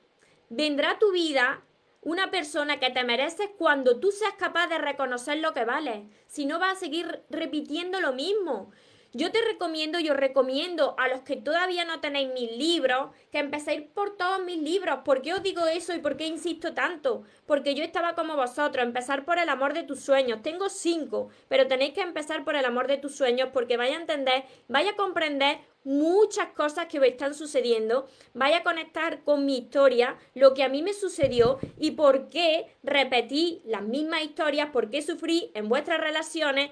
vendrá 0.49 0.99
tu 0.99 1.13
vida 1.13 1.63
una 2.01 2.33
persona 2.33 2.81
que 2.81 2.91
te 2.91 3.05
mereces 3.05 3.51
cuando 3.57 4.01
tú 4.01 4.11
seas 4.11 4.35
capaz 4.37 4.67
de 4.67 4.79
reconocer 4.79 5.39
lo 5.39 5.55
que 5.55 5.65
vales. 5.65 6.09
Si 6.27 6.45
no 6.45 6.59
vas 6.59 6.73
a 6.73 6.81
seguir 6.81 7.23
repitiendo 7.31 8.01
lo 8.01 8.15
mismo. 8.15 8.73
Yo 9.13 9.33
te 9.33 9.41
recomiendo, 9.43 9.99
yo 9.99 10.15
recomiendo 10.15 10.95
a 10.97 11.09
los 11.09 11.23
que 11.23 11.35
todavía 11.35 11.85
no 11.85 11.99
tenéis 11.99 12.29
mis 12.33 12.53
libros, 12.57 13.11
que 13.33 13.39
empecéis 13.39 13.83
por 13.83 14.17
todos 14.17 14.41
mis 14.45 14.59
libros. 14.59 15.01
¿Por 15.05 15.21
qué 15.21 15.35
os 15.35 15.43
digo 15.43 15.67
eso 15.67 15.93
y 15.93 15.99
por 15.99 16.17
qué 16.17 16.29
insisto 16.29 16.75
tanto? 16.75 17.25
Porque 17.45 17.75
yo 17.75 17.83
estaba 17.83 18.15
como 18.15 18.37
vosotros, 18.37 18.85
empezar 18.85 19.25
por 19.25 19.41
el 19.41 19.49
amor 19.49 19.75
de 19.75 19.83
tus 19.83 19.99
sueños. 19.99 20.43
Tengo 20.43 20.69
cinco, 20.69 21.29
pero 21.49 21.67
tenéis 21.67 21.93
que 21.93 22.03
empezar 22.03 22.45
por 22.45 22.55
el 22.55 22.65
amor 22.65 22.87
de 22.87 22.99
tus 22.99 23.17
sueños 23.17 23.49
porque 23.53 23.77
vaya 23.77 23.97
a 23.97 24.01
entender, 24.01 24.45
vaya 24.69 24.93
a 24.93 24.97
comprender 24.97 25.59
muchas 25.83 26.49
cosas 26.51 26.87
que 26.87 27.01
os 27.01 27.07
están 27.07 27.35
sucediendo, 27.35 28.07
vaya 28.33 28.59
a 28.59 28.63
conectar 28.63 29.25
con 29.25 29.45
mi 29.45 29.59
historia, 29.59 30.19
lo 30.35 30.55
que 30.55 30.63
a 30.63 30.69
mí 30.69 30.83
me 30.83 30.93
sucedió 30.93 31.59
y 31.79 31.93
por 31.93 32.29
qué 32.29 32.77
repetí 32.85 33.61
las 33.65 33.83
mismas 33.83 34.23
historias, 34.23 34.71
por 34.71 34.89
qué 34.89 35.03
sufrí 35.03 35.51
en 35.55 35.69
vuestras 35.69 35.99
relaciones 35.99 36.71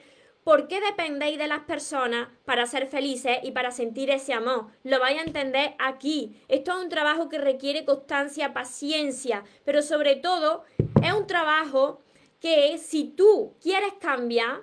¿Por 0.48 0.66
qué 0.66 0.80
dependéis 0.80 1.36
de 1.36 1.46
las 1.46 1.64
personas 1.64 2.28
para 2.46 2.64
ser 2.64 2.86
felices 2.86 3.36
y 3.42 3.50
para 3.50 3.70
sentir 3.70 4.08
ese 4.08 4.32
amor? 4.32 4.68
Lo 4.82 4.98
vais 4.98 5.18
a 5.18 5.22
entender 5.22 5.74
aquí. 5.78 6.40
Esto 6.48 6.72
es 6.72 6.84
un 6.84 6.88
trabajo 6.88 7.28
que 7.28 7.36
requiere 7.36 7.84
constancia, 7.84 8.54
paciencia, 8.54 9.44
pero 9.66 9.82
sobre 9.82 10.16
todo 10.16 10.64
es 11.02 11.12
un 11.12 11.26
trabajo 11.26 12.00
que 12.40 12.78
si 12.78 13.04
tú 13.04 13.58
quieres 13.60 13.92
cambiar, 14.00 14.62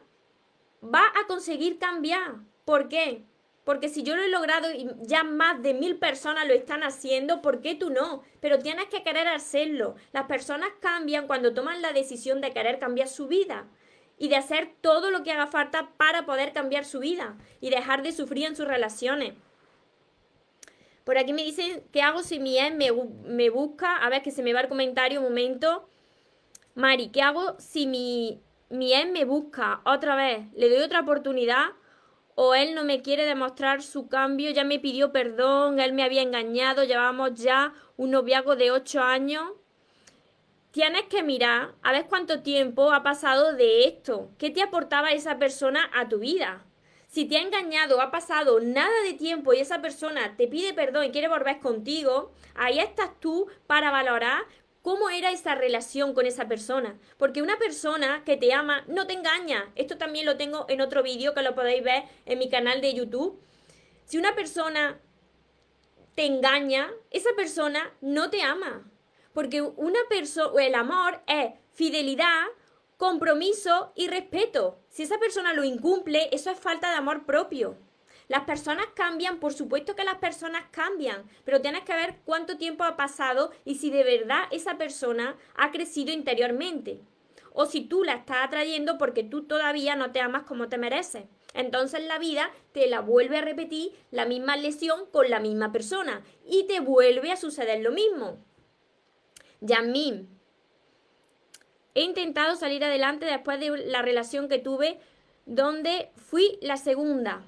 vas 0.82 1.12
a 1.24 1.28
conseguir 1.28 1.78
cambiar. 1.78 2.38
¿Por 2.66 2.90
qué? 2.90 3.24
Porque 3.64 3.88
si 3.88 4.02
yo 4.02 4.16
lo 4.16 4.24
he 4.24 4.30
logrado 4.30 4.72
y 4.72 4.90
ya 5.02 5.24
más 5.24 5.62
de 5.62 5.76
mil 5.76 5.98
personas 5.98 6.48
lo 6.48 6.56
están 6.56 6.82
haciendo, 6.82 7.44
¿por 7.44 7.62
qué 7.62 7.76
tú 7.76 7.92
no? 7.92 8.24
Pero 8.40 8.58
tienes 8.58 8.86
que 8.86 9.04
querer 9.04 9.28
hacerlo. 9.28 9.94
Las 10.14 10.26
personas 10.26 10.70
cambian 10.80 11.28
cuando 11.28 11.54
toman 11.54 11.84
la 11.84 11.94
decisión 11.94 12.42
de 12.42 12.54
querer 12.54 12.80
cambiar 12.80 13.08
su 13.08 13.28
vida 13.28 13.68
y 14.18 14.30
de 14.30 14.36
hacer 14.36 14.74
todo 14.82 15.12
lo 15.12 15.24
que 15.24 15.32
haga 15.32 15.48
falta 15.48 15.92
para 15.98 16.26
poder 16.26 16.54
cambiar 16.54 16.86
su 16.86 17.00
vida 17.00 17.38
y 17.60 17.70
dejar 17.70 18.04
de 18.04 18.12
sufrir 18.12 18.46
en 18.46 18.56
sus 18.56 18.68
relaciones. 18.68 19.34
Por 21.04 21.18
aquí 21.18 21.34
me 21.34 21.44
dicen, 21.44 21.84
¿qué 21.92 22.02
hago 22.02 22.24
si 22.24 22.40
mi 22.40 22.58
ex 22.58 22.76
me, 22.76 23.50
busca? 23.50 23.98
A 23.98 24.10
ver, 24.10 24.24
que 24.24 24.32
se 24.32 24.42
me 24.42 24.54
va 24.54 24.62
el 24.62 24.70
comentario 24.70 25.20
un 25.20 25.26
momento. 25.26 25.88
Mari, 26.74 27.10
¿qué 27.10 27.22
hago 27.22 27.56
si 27.60 27.86
mi, 27.86 28.42
mi 28.70 28.94
ex 28.94 29.12
me 29.12 29.24
busca 29.24 29.82
otra 29.86 30.16
vez? 30.16 30.52
¿Le 30.56 30.70
doy 30.70 30.82
otra 30.82 31.02
oportunidad? 31.02 31.66
¿O 32.34 32.56
él 32.56 32.74
no 32.74 32.84
me 32.84 33.02
quiere 33.02 33.26
demostrar 33.26 33.84
su 33.84 34.08
cambio? 34.08 34.50
Ya 34.50 34.64
me 34.64 34.80
pidió 34.80 35.12
perdón, 35.12 35.80
él 35.80 35.94
me 35.94 36.04
había 36.04 36.22
engañado, 36.22 36.84
llevamos 36.84 37.36
ya 37.36 37.74
un 37.98 38.12
noviazgo 38.12 38.56
de 38.56 38.72
ocho 38.72 39.02
años 39.02 39.52
tienes 40.76 41.04
que 41.04 41.24
mirar 41.24 41.74
a 41.84 41.94
ver 41.94 42.08
cuánto 42.08 42.42
tiempo 42.42 42.92
ha 42.92 43.02
pasado 43.02 43.54
de 43.54 43.86
esto. 43.86 44.32
¿Qué 44.38 44.50
te 44.50 44.62
aportaba 44.62 45.14
esa 45.14 45.40
persona 45.40 45.90
a 45.94 46.10
tu 46.10 46.20
vida? 46.20 46.66
Si 47.08 47.24
te 47.24 47.38
ha 47.38 47.42
engañado, 47.42 48.02
ha 48.02 48.12
pasado 48.12 48.60
nada 48.60 48.92
de 49.04 49.14
tiempo 49.14 49.54
y 49.54 49.62
esa 49.62 49.82
persona 49.82 50.36
te 50.36 50.50
pide 50.50 50.74
perdón 50.74 51.06
y 51.06 51.12
quiere 51.12 51.30
volver 51.30 51.62
contigo, 51.62 52.34
ahí 52.56 52.80
estás 52.80 53.18
tú 53.22 53.48
para 53.68 53.90
valorar 53.90 54.44
cómo 54.82 55.10
era 55.10 55.32
esa 55.32 55.56
relación 55.56 56.14
con 56.14 56.26
esa 56.26 56.50
persona. 56.50 57.00
Porque 57.18 57.42
una 57.42 57.58
persona 57.58 58.24
que 58.26 58.36
te 58.36 58.52
ama 58.52 58.84
no 58.88 59.08
te 59.08 59.14
engaña. 59.14 59.72
Esto 59.76 59.98
también 59.98 60.26
lo 60.26 60.36
tengo 60.36 60.66
en 60.68 60.82
otro 60.82 61.04
vídeo 61.04 61.34
que 61.34 61.42
lo 61.42 61.56
podéis 61.56 61.86
ver 61.86 62.04
en 62.26 62.38
mi 62.38 62.50
canal 62.50 62.82
de 62.82 62.94
YouTube. 62.94 63.42
Si 64.04 64.18
una 64.18 64.36
persona 64.36 65.00
te 66.16 66.26
engaña, 66.26 66.92
esa 67.12 67.30
persona 67.38 67.94
no 68.02 68.30
te 68.30 68.42
ama. 68.42 68.92
Porque 69.36 69.62
una 69.62 70.00
persona, 70.08 70.64
el 70.64 70.76
amor 70.76 71.22
es 71.28 71.52
fidelidad, 71.74 72.46
compromiso 72.96 73.92
y 73.94 74.08
respeto. 74.08 74.80
Si 74.88 75.04
esa 75.04 75.20
persona 75.20 75.54
lo 75.54 75.66
incumple, 75.66 76.30
eso 76.32 76.50
es 76.50 76.58
falta 76.58 76.90
de 76.90 76.96
amor 76.96 77.26
propio. 77.26 77.76
Las 78.30 78.46
personas 78.46 78.86
cambian, 78.96 79.42
por 79.42 79.52
supuesto 79.52 79.94
que 79.94 80.06
las 80.06 80.20
personas 80.20 80.64
cambian, 80.72 81.30
pero 81.44 81.60
tienes 81.60 81.84
que 81.84 81.94
ver 81.94 82.16
cuánto 82.24 82.56
tiempo 82.56 82.86
ha 82.86 82.96
pasado 82.96 83.52
y 83.66 83.76
si 83.76 83.92
de 83.92 84.06
verdad 84.06 84.46
esa 84.52 84.78
persona 84.78 85.36
ha 85.56 85.70
crecido 85.70 86.14
interiormente. 86.14 87.02
O 87.52 87.66
si 87.66 87.82
tú 87.82 88.06
la 88.06 88.14
estás 88.14 88.38
atrayendo 88.42 88.98
porque 88.98 89.24
tú 89.24 89.44
todavía 89.44 89.98
no 89.98 90.14
te 90.14 90.22
amas 90.22 90.44
como 90.44 90.70
te 90.70 90.78
mereces. 90.78 91.26
Entonces 91.54 92.06
la 92.08 92.20
vida 92.20 92.52
te 92.72 92.88
la 92.88 93.02
vuelve 93.02 93.40
a 93.40 93.42
repetir 93.42 93.92
la 94.12 94.26
misma 94.26 94.56
lesión 94.56 95.08
con 95.12 95.30
la 95.30 95.42
misma 95.42 95.74
persona 95.74 96.24
y 96.46 96.68
te 96.68 96.80
vuelve 96.80 97.34
a 97.34 97.38
suceder 97.38 97.82
lo 97.82 97.92
mismo. 97.92 98.40
Yamim. 99.62 100.28
He 101.94 102.02
intentado 102.02 102.56
salir 102.56 102.84
adelante 102.84 103.26
después 103.26 103.60
de 103.60 103.78
la 103.86 104.02
relación 104.02 104.50
que 104.50 104.60
tuve 104.60 105.00
donde 105.46 106.10
fui 106.16 106.58
la 106.62 106.78
segunda. 106.78 107.46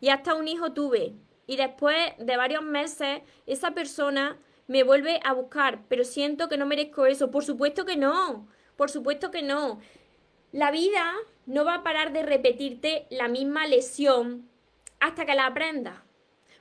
Y 0.00 0.08
hasta 0.08 0.34
un 0.34 0.48
hijo 0.48 0.72
tuve. 0.72 1.14
Y 1.46 1.56
después 1.56 1.96
de 2.18 2.36
varios 2.36 2.62
meses, 2.62 3.22
esa 3.46 3.70
persona 3.72 4.38
me 4.66 4.82
vuelve 4.82 5.20
a 5.22 5.32
buscar, 5.32 5.84
pero 5.88 6.04
siento 6.04 6.48
que 6.48 6.56
no 6.56 6.66
merezco 6.66 7.06
eso. 7.06 7.30
Por 7.30 7.44
supuesto 7.44 7.84
que 7.84 7.96
no. 7.96 8.48
Por 8.76 8.90
supuesto 8.90 9.30
que 9.30 9.42
no. 9.42 9.80
La 10.52 10.70
vida 10.70 11.14
no 11.46 11.64
va 11.64 11.76
a 11.76 11.82
parar 11.82 12.12
de 12.12 12.22
repetirte 12.22 13.06
la 13.10 13.28
misma 13.28 13.66
lesión 13.66 14.48
hasta 15.00 15.24
que 15.24 15.34
la 15.34 15.46
aprendas. 15.46 16.05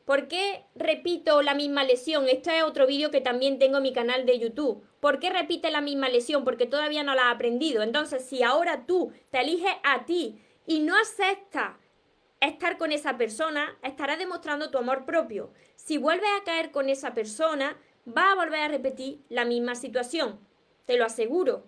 ¿Por 0.05 0.27
qué 0.27 0.63
repito 0.75 1.41
la 1.41 1.55
misma 1.55 1.83
lesión? 1.83 2.29
Este 2.29 2.57
es 2.57 2.63
otro 2.63 2.85
vídeo 2.85 3.09
que 3.09 3.21
también 3.21 3.57
tengo 3.57 3.77
en 3.77 3.83
mi 3.83 3.91
canal 3.91 4.27
de 4.27 4.37
YouTube. 4.37 4.83
¿Por 4.99 5.19
qué 5.19 5.31
repite 5.31 5.71
la 5.71 5.81
misma 5.81 6.09
lesión? 6.09 6.43
Porque 6.43 6.67
todavía 6.67 7.03
no 7.03 7.15
la 7.15 7.29
ha 7.29 7.31
aprendido. 7.31 7.81
Entonces, 7.81 8.23
si 8.23 8.43
ahora 8.43 8.85
tú 8.85 9.11
te 9.31 9.41
eliges 9.41 9.73
a 9.83 10.05
ti 10.05 10.39
y 10.67 10.81
no 10.81 10.95
aceptas 10.95 11.77
estar 12.39 12.77
con 12.77 12.91
esa 12.91 13.17
persona, 13.17 13.77
estarás 13.81 14.19
demostrando 14.19 14.69
tu 14.69 14.77
amor 14.77 15.05
propio. 15.05 15.51
Si 15.75 15.97
vuelves 15.97 16.29
a 16.39 16.43
caer 16.43 16.69
con 16.69 16.89
esa 16.89 17.15
persona, 17.15 17.75
va 18.07 18.31
a 18.31 18.35
volver 18.35 18.61
a 18.61 18.67
repetir 18.67 19.21
la 19.29 19.43
misma 19.43 19.73
situación. 19.73 20.39
Te 20.85 20.97
lo 20.97 21.05
aseguro. 21.05 21.65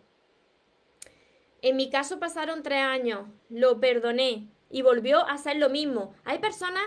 En 1.63 1.76
mi 1.76 1.89
caso 1.89 2.19
pasaron 2.19 2.62
tres 2.62 2.84
años, 2.84 3.28
lo 3.50 3.80
perdoné 3.80 4.47
y 4.69 4.84
volvió 4.84 5.26
a 5.26 5.34
hacer 5.34 5.58
lo 5.58 5.69
mismo. 5.69 6.13
Hay 6.23 6.38
personas 6.38 6.84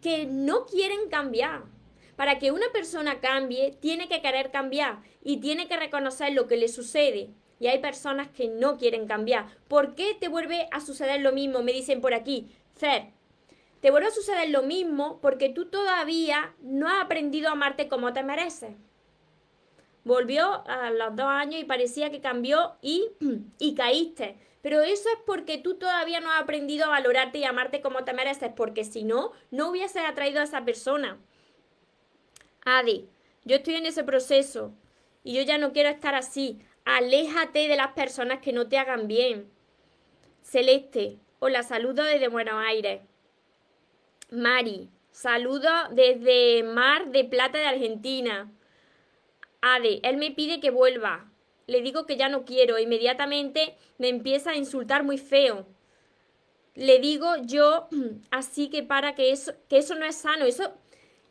que 0.00 0.26
no 0.26 0.66
quieren 0.66 1.08
cambiar. 1.08 1.64
Para 2.16 2.38
que 2.38 2.50
una 2.50 2.66
persona 2.72 3.20
cambie, 3.20 3.76
tiene 3.80 4.08
que 4.08 4.20
querer 4.20 4.50
cambiar 4.50 5.02
y 5.22 5.38
tiene 5.38 5.68
que 5.68 5.76
reconocer 5.76 6.32
lo 6.32 6.48
que 6.48 6.56
le 6.56 6.68
sucede. 6.68 7.30
Y 7.60 7.68
hay 7.68 7.80
personas 7.80 8.28
que 8.28 8.48
no 8.48 8.76
quieren 8.76 9.06
cambiar. 9.06 9.46
¿Por 9.68 9.94
qué 9.94 10.16
te 10.18 10.28
vuelve 10.28 10.68
a 10.70 10.80
suceder 10.80 11.20
lo 11.20 11.32
mismo? 11.32 11.62
Me 11.62 11.72
dicen 11.72 12.00
por 12.00 12.14
aquí. 12.14 12.48
Fer, 12.74 13.12
te 13.80 13.90
vuelve 13.90 14.08
a 14.08 14.12
suceder 14.12 14.50
lo 14.50 14.62
mismo 14.62 15.20
porque 15.20 15.48
tú 15.48 15.66
todavía 15.66 16.54
no 16.60 16.88
has 16.88 17.04
aprendido 17.04 17.48
a 17.48 17.52
amarte 17.52 17.88
como 17.88 18.12
te 18.12 18.22
mereces. 18.22 18.74
Volvió 20.04 20.66
a 20.66 20.90
los 20.90 21.14
dos 21.14 21.26
años 21.26 21.60
y 21.60 21.64
parecía 21.64 22.10
que 22.10 22.20
cambió 22.20 22.76
y, 22.82 23.08
y 23.58 23.74
caíste. 23.74 24.36
Pero 24.62 24.82
eso 24.82 25.08
es 25.08 25.18
porque 25.24 25.58
tú 25.58 25.74
todavía 25.74 26.20
no 26.20 26.32
has 26.32 26.42
aprendido 26.42 26.86
a 26.86 26.90
valorarte 26.90 27.38
y 27.38 27.44
amarte 27.44 27.80
como 27.80 28.04
te 28.04 28.12
mereces, 28.12 28.50
porque 28.54 28.84
si 28.84 29.04
no, 29.04 29.32
no 29.50 29.70
hubiese 29.70 30.00
atraído 30.00 30.40
a 30.40 30.44
esa 30.44 30.64
persona. 30.64 31.18
Adi, 32.64 33.08
yo 33.44 33.56
estoy 33.56 33.76
en 33.76 33.86
ese 33.86 34.04
proceso 34.04 34.72
y 35.22 35.34
yo 35.34 35.42
ya 35.42 35.58
no 35.58 35.72
quiero 35.72 35.88
estar 35.88 36.14
así. 36.14 36.58
Aléjate 36.84 37.68
de 37.68 37.76
las 37.76 37.92
personas 37.92 38.40
que 38.40 38.52
no 38.52 38.68
te 38.68 38.78
hagan 38.78 39.08
bien. 39.08 39.50
Celeste, 40.42 41.18
hola, 41.38 41.62
saludo 41.62 42.02
desde 42.02 42.28
Buenos 42.28 42.62
Aires. 42.64 43.02
Mari, 44.30 44.88
saludo 45.10 45.70
desde 45.92 46.62
Mar 46.64 47.08
de 47.10 47.24
Plata 47.24 47.58
de 47.58 47.66
Argentina. 47.66 48.50
Ade, 49.60 50.00
él 50.02 50.16
me 50.16 50.30
pide 50.30 50.60
que 50.60 50.70
vuelva 50.70 51.30
le 51.68 51.82
digo 51.82 52.06
que 52.06 52.16
ya 52.16 52.28
no 52.28 52.44
quiero, 52.44 52.78
inmediatamente 52.78 53.76
me 53.98 54.08
empieza 54.08 54.50
a 54.50 54.56
insultar 54.56 55.04
muy 55.04 55.18
feo. 55.18 55.66
Le 56.74 56.98
digo 56.98 57.36
yo, 57.42 57.88
así 58.30 58.70
que 58.70 58.82
para 58.82 59.14
que 59.14 59.30
eso, 59.30 59.52
que 59.68 59.78
eso 59.78 59.94
no 59.94 60.06
es 60.06 60.16
sano, 60.16 60.46
eso, 60.46 60.72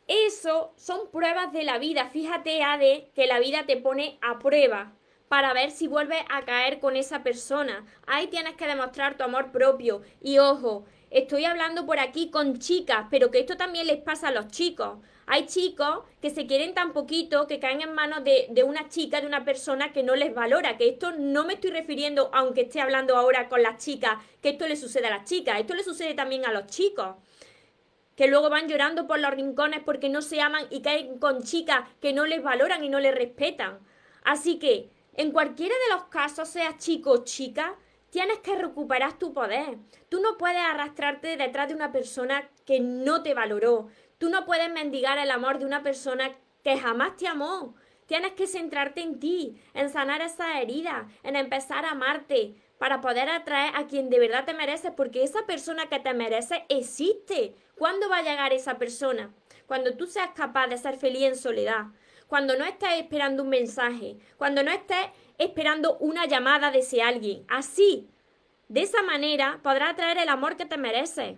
eso 0.06 0.72
son 0.76 1.10
pruebas 1.10 1.52
de 1.52 1.64
la 1.64 1.78
vida. 1.78 2.06
Fíjate, 2.06 2.62
Ade, 2.62 3.10
que 3.14 3.26
la 3.26 3.40
vida 3.40 3.66
te 3.66 3.76
pone 3.76 4.18
a 4.22 4.38
prueba 4.38 4.94
para 5.28 5.52
ver 5.52 5.72
si 5.72 5.88
vuelves 5.88 6.22
a 6.30 6.44
caer 6.44 6.78
con 6.78 6.94
esa 6.94 7.22
persona. 7.24 7.84
Ahí 8.06 8.28
tienes 8.28 8.54
que 8.54 8.66
demostrar 8.66 9.16
tu 9.16 9.24
amor 9.24 9.50
propio. 9.50 10.02
Y 10.22 10.38
ojo, 10.38 10.84
estoy 11.10 11.46
hablando 11.46 11.84
por 11.84 11.98
aquí 11.98 12.30
con 12.30 12.58
chicas, 12.58 13.06
pero 13.10 13.32
que 13.32 13.40
esto 13.40 13.56
también 13.56 13.88
les 13.88 13.98
pasa 13.98 14.28
a 14.28 14.32
los 14.32 14.48
chicos. 14.48 14.98
Hay 15.30 15.46
chicos 15.46 16.04
que 16.22 16.30
se 16.30 16.46
quieren 16.46 16.72
tan 16.72 16.94
poquito 16.94 17.46
que 17.46 17.60
caen 17.60 17.82
en 17.82 17.92
manos 17.92 18.24
de, 18.24 18.62
una 18.64 18.88
chica, 18.88 19.20
de 19.20 19.26
una 19.26 19.44
persona 19.44 19.92
que 19.92 20.02
no 20.02 20.16
les 20.16 20.34
valora. 20.34 20.78
Que 20.78 20.88
esto 20.88 21.12
no 21.12 21.44
me 21.44 21.54
estoy 21.54 21.70
refiriendo, 21.70 22.30
aunque 22.32 22.62
esté 22.62 22.80
hablando 22.80 23.14
ahora 23.14 23.48
con 23.50 23.62
las 23.62 23.84
chicas, 23.84 24.16
que 24.40 24.48
esto 24.50 24.66
le 24.66 24.76
sucede 24.76 25.06
a 25.06 25.10
las 25.10 25.24
chicas. 25.24 25.60
Esto 25.60 25.74
le 25.74 25.84
sucede 25.84 26.14
también 26.14 26.46
a 26.46 26.52
los 26.52 26.66
chicos. 26.66 27.16
Que 28.16 28.26
luego 28.26 28.48
van 28.48 28.68
llorando 28.68 29.06
por 29.06 29.18
los 29.18 29.30
rincones 29.30 29.80
porque 29.84 30.08
no 30.08 30.22
se 30.22 30.40
aman 30.40 30.66
y 30.70 30.80
caen 30.80 31.18
con 31.18 31.42
chicas 31.42 31.88
que 32.00 32.12
no 32.14 32.24
les 32.24 32.42
valoran 32.42 32.82
y 32.82 32.88
no 32.88 32.98
les 32.98 33.14
respetan. 33.14 33.78
Así 34.24 34.58
que 34.58 34.90
En 35.14 35.32
cualquiera 35.32 35.74
de 35.74 35.96
los 35.96 36.04
casos, 36.04 36.48
seas 36.48 36.78
chico 36.78 37.10
o 37.10 37.24
chica, 37.24 37.74
tienes 38.10 38.38
que 38.38 38.54
recuperar 38.54 39.18
tu 39.18 39.34
poder. 39.34 39.76
Tú 40.08 40.20
no 40.20 40.38
puedes 40.38 40.62
arrastrarte 40.62 41.36
detrás 41.36 41.68
de 41.68 41.74
una 41.74 41.90
persona 41.90 42.48
que 42.64 42.78
no 42.78 43.20
te 43.24 43.34
valoró. 43.34 43.88
Tú 44.18 44.28
no 44.30 44.44
puedes 44.44 44.70
mendigar 44.70 45.18
el 45.18 45.30
amor 45.30 45.58
de 45.58 45.66
una 45.66 45.82
persona 45.82 46.32
que 46.64 46.78
jamás 46.78 47.16
te 47.16 47.28
amó. 47.28 47.74
Tienes 48.06 48.32
que 48.32 48.46
centrarte 48.46 49.00
en 49.00 49.20
ti, 49.20 49.60
en 49.74 49.90
sanar 49.90 50.22
esa 50.22 50.60
herida, 50.60 51.08
en 51.22 51.36
empezar 51.36 51.84
a 51.84 51.92
amarte, 51.92 52.54
para 52.78 53.00
poder 53.00 53.28
atraer 53.28 53.74
a 53.76 53.86
quien 53.86 54.08
de 54.08 54.18
verdad 54.18 54.44
te 54.44 54.54
mereces, 54.54 54.92
porque 54.96 55.22
esa 55.22 55.46
persona 55.46 55.88
que 55.88 55.98
te 55.98 56.14
merece 56.14 56.64
existe. 56.68 57.54
¿Cuándo 57.76 58.08
va 58.08 58.18
a 58.18 58.22
llegar 58.22 58.52
esa 58.52 58.78
persona? 58.78 59.32
Cuando 59.66 59.96
tú 59.96 60.06
seas 60.06 60.30
capaz 60.34 60.68
de 60.68 60.78
ser 60.78 60.96
feliz 60.96 61.24
en 61.24 61.36
soledad, 61.36 61.86
cuando 62.26 62.56
no 62.56 62.64
estés 62.64 63.00
esperando 63.00 63.42
un 63.42 63.48
mensaje, 63.48 64.16
cuando 64.36 64.62
no 64.62 64.70
estés 64.70 65.08
esperando 65.38 65.96
una 65.98 66.26
llamada 66.26 66.70
de 66.70 66.80
ese 66.80 67.02
alguien. 67.02 67.44
Así, 67.48 68.08
de 68.68 68.82
esa 68.82 69.02
manera, 69.02 69.60
podrás 69.62 69.92
atraer 69.92 70.18
el 70.18 70.28
amor 70.28 70.56
que 70.56 70.66
te 70.66 70.76
mereces. 70.76 71.36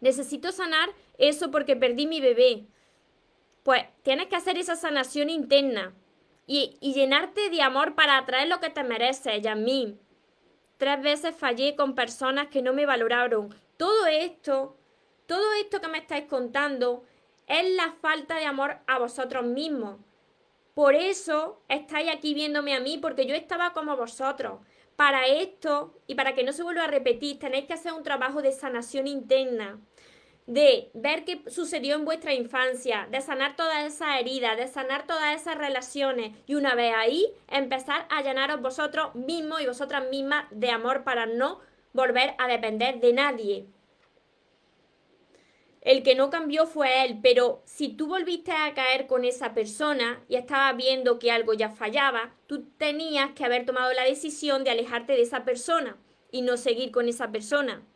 Necesito 0.00 0.52
sanar 0.52 0.90
eso 1.18 1.50
porque 1.50 1.76
perdí 1.76 2.06
mi 2.06 2.20
bebé. 2.20 2.64
Pues 3.62 3.84
tienes 4.02 4.28
que 4.28 4.36
hacer 4.36 4.58
esa 4.58 4.76
sanación 4.76 5.30
interna 5.30 5.94
y, 6.46 6.78
llenarte 6.80 7.50
de 7.50 7.62
amor 7.62 7.94
para 7.94 8.16
atraer 8.16 8.48
lo 8.48 8.60
que 8.60 8.70
te 8.70 8.82
mereces, 8.82 9.42
Yasmín. 9.42 10.00
Tres 10.78 11.02
veces 11.02 11.36
fallé 11.36 11.76
con 11.76 11.94
personas 11.94 12.46
que 12.48 12.62
no 12.62 12.72
me 12.72 12.86
valoraron. 12.86 13.54
Todo 13.76 14.06
esto, 14.06 14.76
todo 15.26 15.52
esto 15.60 15.80
que 15.80 15.88
me 15.88 15.98
estáis 15.98 16.24
contando 16.26 17.04
es 17.46 17.68
la 17.74 17.92
falta 18.00 18.36
de 18.36 18.46
amor 18.46 18.78
a 18.86 18.98
vosotros 18.98 19.44
mismos. 19.44 19.98
Por 20.74 20.94
eso 20.94 21.60
estáis 21.68 22.08
aquí 22.10 22.34
viéndome 22.34 22.74
a 22.74 22.80
mí, 22.80 22.98
porque 22.98 23.26
yo 23.26 23.34
estaba 23.34 23.72
como 23.72 23.96
vosotros. 23.96 24.60
Para 24.98 25.28
esto 25.28 25.94
y 26.08 26.16
para 26.16 26.34
que 26.34 26.42
no 26.42 26.52
se 26.52 26.64
vuelva 26.64 26.82
a 26.82 26.88
repetir, 26.88 27.38
tenéis 27.38 27.66
que 27.66 27.72
hacer 27.74 27.92
un 27.92 28.02
trabajo 28.02 28.42
de 28.42 28.50
sanación 28.50 29.06
interna 29.06 29.78
de 30.46 30.90
ver 30.92 31.24
qué 31.24 31.40
sucedió 31.46 31.94
en 31.94 32.04
vuestra 32.04 32.34
infancia, 32.34 33.06
de 33.08 33.20
sanar 33.20 33.54
todas 33.54 33.84
esas 33.84 34.18
heridas, 34.18 34.56
de 34.56 34.66
sanar 34.66 35.06
todas 35.06 35.40
esas 35.40 35.56
relaciones 35.56 36.34
y 36.48 36.56
una 36.56 36.74
vez 36.74 36.92
ahí 36.96 37.26
empezar 37.46 38.08
a 38.10 38.22
llenaros 38.22 38.60
vosotros 38.60 39.14
mismos 39.14 39.60
y 39.60 39.66
vosotras 39.66 40.08
mismas 40.10 40.46
de 40.50 40.72
amor 40.72 41.04
para 41.04 41.26
no 41.26 41.60
volver 41.92 42.34
a 42.38 42.48
depender 42.48 42.98
de 42.98 43.12
nadie. 43.12 43.66
El 45.80 46.02
que 46.02 46.14
no 46.14 46.28
cambió 46.30 46.66
fue 46.66 47.04
él, 47.04 47.20
pero 47.22 47.62
si 47.64 47.88
tú 47.88 48.08
volviste 48.08 48.52
a 48.52 48.74
caer 48.74 49.06
con 49.06 49.24
esa 49.24 49.54
persona 49.54 50.24
y 50.28 50.36
estabas 50.36 50.76
viendo 50.76 51.18
que 51.18 51.30
algo 51.30 51.54
ya 51.54 51.70
fallaba, 51.70 52.34
tú 52.46 52.64
tenías 52.78 53.30
que 53.32 53.44
haber 53.44 53.64
tomado 53.64 53.92
la 53.92 54.04
decisión 54.04 54.64
de 54.64 54.70
alejarte 54.70 55.12
de 55.12 55.22
esa 55.22 55.44
persona 55.44 55.96
y 56.30 56.42
no 56.42 56.56
seguir 56.56 56.90
con 56.90 57.08
esa 57.08 57.30
persona. 57.30 57.86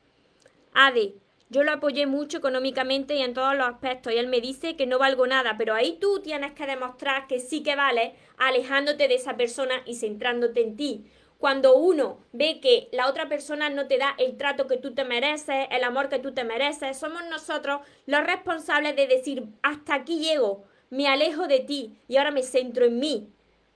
Ade, 0.73 1.17
yo 1.53 1.65
lo 1.65 1.73
apoyé 1.73 2.07
mucho 2.07 2.39
económicamente 2.39 3.15
y 3.15 3.21
en 3.21 3.35
todos 3.35 3.55
los 3.55 3.67
aspectos 3.67 4.13
y 4.13 4.17
él 4.17 4.29
me 4.29 4.41
dice 4.41 4.75
que 4.75 4.87
no 4.87 4.99
valgo 4.99 5.27
nada, 5.27 5.57
pero 5.59 5.75
ahí 5.75 5.99
tú 6.01 6.21
tienes 6.21 6.53
que 6.53 6.67
demostrar 6.67 7.27
que 7.27 7.41
sí 7.41 7.63
que 7.63 7.77
vale 7.77 8.15
alejándote 8.39 9.07
de 9.07 9.17
esa 9.17 9.37
persona 9.37 9.83
y 9.85 9.97
centrándote 9.97 10.63
en 10.63 10.77
ti. 10.77 11.05
Cuando 11.43 11.75
uno 11.75 12.21
ve 12.33 12.61
que 12.61 12.89
la 12.93 13.09
otra 13.09 13.29
persona 13.29 13.69
no 13.69 13.89
te 13.89 13.99
da 13.99 14.15
el 14.17 14.37
trato 14.37 14.69
que 14.69 14.77
tú 14.77 14.95
te 14.95 15.05
mereces, 15.05 15.67
el 15.73 15.83
amor 15.83 16.09
que 16.09 16.21
tú 16.21 16.33
te 16.33 16.45
mereces, 16.45 16.97
somos 16.97 17.25
nosotros 17.29 17.81
los 18.07 18.23
responsables 18.23 18.95
de 18.95 19.09
decir, 19.09 19.47
hasta 19.61 19.95
aquí 19.95 20.21
llego, 20.21 20.63
me 20.89 21.09
alejo 21.09 21.49
de 21.49 21.59
ti 21.59 21.99
y 22.07 22.17
ahora 22.17 22.31
me 22.31 22.45
centro 22.45 22.85
en 22.85 23.01
mí. 23.01 23.29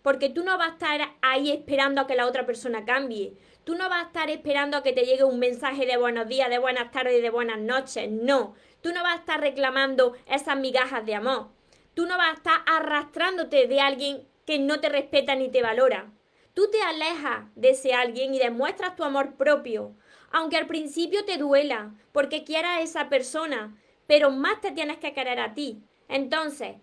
Porque 0.02 0.28
tú 0.28 0.44
no 0.44 0.56
vas 0.56 0.68
a 0.68 0.72
estar 0.74 1.00
ahí 1.22 1.50
esperando 1.50 2.00
a 2.00 2.06
que 2.06 2.14
la 2.14 2.28
otra 2.28 2.46
persona 2.46 2.84
cambie. 2.84 3.34
Tú 3.64 3.74
no 3.74 3.88
vas 3.88 4.04
a 4.04 4.06
estar 4.06 4.30
esperando 4.30 4.76
a 4.76 4.84
que 4.84 4.92
te 4.92 5.04
llegue 5.04 5.24
un 5.24 5.40
mensaje 5.40 5.86
de 5.86 5.96
buenos 5.96 6.28
días, 6.28 6.48
de 6.48 6.58
buenas 6.58 6.92
tardes 6.92 7.20
de 7.20 7.30
buenas 7.30 7.58
noches. 7.58 8.08
No. 8.08 8.54
Tú 8.80 8.92
no 8.92 9.02
vas 9.02 9.16
a 9.16 9.20
estar 9.22 9.40
reclamando 9.40 10.12
esas 10.26 10.56
migajas 10.56 11.04
de 11.04 11.16
amor. 11.16 11.48
Tú 11.94 12.06
no 12.06 12.16
vas 12.16 12.30
a 12.30 12.34
estar 12.34 12.60
arrastrándote 12.64 13.66
de 13.66 13.80
alguien 13.80 14.28
que 14.46 14.60
no 14.60 14.78
te 14.78 14.88
respeta 14.88 15.34
ni 15.34 15.48
te 15.48 15.62
valora. 15.62 16.12
Tú 16.56 16.70
te 16.70 16.80
alejas 16.80 17.44
de 17.54 17.72
ese 17.72 17.92
alguien 17.92 18.32
y 18.32 18.38
demuestras 18.38 18.96
tu 18.96 19.04
amor 19.04 19.34
propio, 19.34 19.94
aunque 20.30 20.56
al 20.56 20.66
principio 20.66 21.22
te 21.26 21.36
duela, 21.36 21.92
porque 22.12 22.44
quieras 22.44 22.78
a 22.78 22.80
esa 22.80 23.10
persona, 23.10 23.76
pero 24.06 24.30
más 24.30 24.62
te 24.62 24.70
tienes 24.70 24.96
que 24.96 25.12
querer 25.12 25.38
a 25.38 25.52
ti. 25.52 25.82
Entonces, 26.08 26.76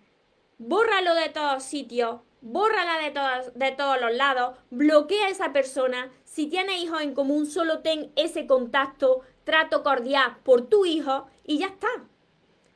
bórralo 0.58 1.16
de 1.16 1.28
todos 1.28 1.64
sitios, 1.64 2.20
bórrala 2.40 3.00
de, 3.02 3.10
todas, 3.10 3.58
de 3.58 3.72
todos 3.72 4.00
los 4.00 4.14
lados, 4.14 4.56
bloquea 4.70 5.26
a 5.26 5.30
esa 5.30 5.52
persona. 5.52 6.08
Si 6.22 6.46
tiene 6.46 6.78
hijos 6.78 7.02
en 7.02 7.12
común, 7.12 7.44
solo 7.44 7.80
ten 7.80 8.12
ese 8.14 8.46
contacto, 8.46 9.22
trato 9.42 9.82
cordial 9.82 10.36
por 10.44 10.68
tu 10.68 10.86
hijo 10.86 11.26
y 11.44 11.58
ya 11.58 11.66
está. 11.66 11.88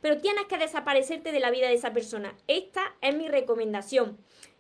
Pero 0.01 0.19
tienes 0.19 0.47
que 0.47 0.59
desaparecerte 0.59 1.31
de 1.31 1.39
la 1.39 1.53
vida 1.53 1.69
de 1.69 1.75
esa 1.75 1.93
persona. 1.93 2.35
Esta 2.49 2.97
es 3.03 3.15
mi 3.15 3.29
recomendación. 3.29 4.19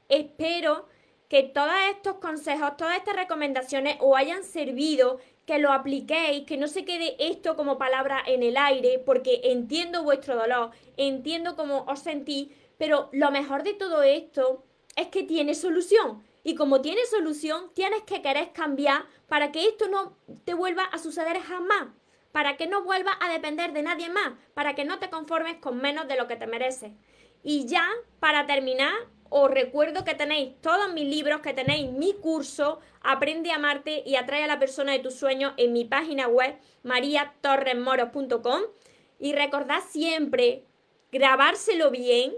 Espero 0.08 0.86
que 1.28 1.42
todos 1.42 1.74
estos 1.90 2.14
consejos, 2.16 2.76
todas 2.76 2.96
estas 2.96 3.16
recomendaciones 3.16 3.96
os 4.00 4.16
hayan 4.16 4.44
servido, 4.44 5.18
que 5.46 5.58
lo 5.58 5.72
apliquéis, 5.72 6.46
que 6.46 6.56
no 6.56 6.68
se 6.68 6.84
quede 6.84 7.16
esto 7.18 7.56
como 7.56 7.78
palabra 7.78 8.22
en 8.26 8.42
el 8.42 8.56
aire, 8.56 8.98
porque 8.98 9.40
entiendo 9.44 10.02
vuestro 10.02 10.36
dolor, 10.36 10.70
entiendo 10.96 11.56
cómo 11.56 11.84
os 11.88 12.00
sentís, 12.00 12.48
pero 12.76 13.08
lo 13.12 13.30
mejor 13.30 13.62
de 13.62 13.74
todo 13.74 14.02
esto 14.02 14.62
es 14.96 15.08
que 15.08 15.22
tiene 15.22 15.54
solución. 15.54 16.22
Y 16.44 16.54
como 16.54 16.80
tiene 16.80 17.04
solución, 17.06 17.70
tienes 17.74 18.02
que 18.02 18.22
querer 18.22 18.52
cambiar 18.52 19.04
para 19.28 19.52
que 19.52 19.66
esto 19.66 19.88
no 19.88 20.16
te 20.44 20.54
vuelva 20.54 20.84
a 20.84 20.98
suceder 20.98 21.40
jamás. 21.40 21.88
Para 22.32 22.56
que 22.56 22.66
no 22.66 22.84
vuelvas 22.84 23.16
a 23.20 23.30
depender 23.30 23.72
de 23.72 23.82
nadie 23.82 24.08
más. 24.08 24.32
Para 24.54 24.74
que 24.74 24.84
no 24.84 24.98
te 24.98 25.10
conformes 25.10 25.56
con 25.56 25.78
menos 25.78 26.08
de 26.08 26.16
lo 26.16 26.26
que 26.26 26.36
te 26.36 26.46
mereces. 26.46 26.92
Y 27.42 27.66
ya, 27.66 27.86
para 28.20 28.46
terminar, 28.46 28.92
os 29.30 29.50
recuerdo 29.50 30.04
que 30.04 30.14
tenéis 30.14 30.60
todos 30.60 30.92
mis 30.92 31.06
libros, 31.06 31.40
que 31.40 31.52
tenéis 31.52 31.90
mi 31.90 32.14
curso, 32.14 32.80
Aprende 33.00 33.52
a 33.52 33.56
amarte 33.56 34.02
y 34.04 34.16
atrae 34.16 34.44
a 34.44 34.46
la 34.46 34.58
persona 34.58 34.92
de 34.92 34.98
tus 34.98 35.14
sueños 35.14 35.54
en 35.56 35.72
mi 35.72 35.84
página 35.84 36.28
web, 36.28 36.56
mariatorresmoros.com. 36.82 38.62
Y 39.18 39.32
recordad 39.32 39.80
siempre 39.88 40.64
grabárselo 41.10 41.90
bien, 41.90 42.34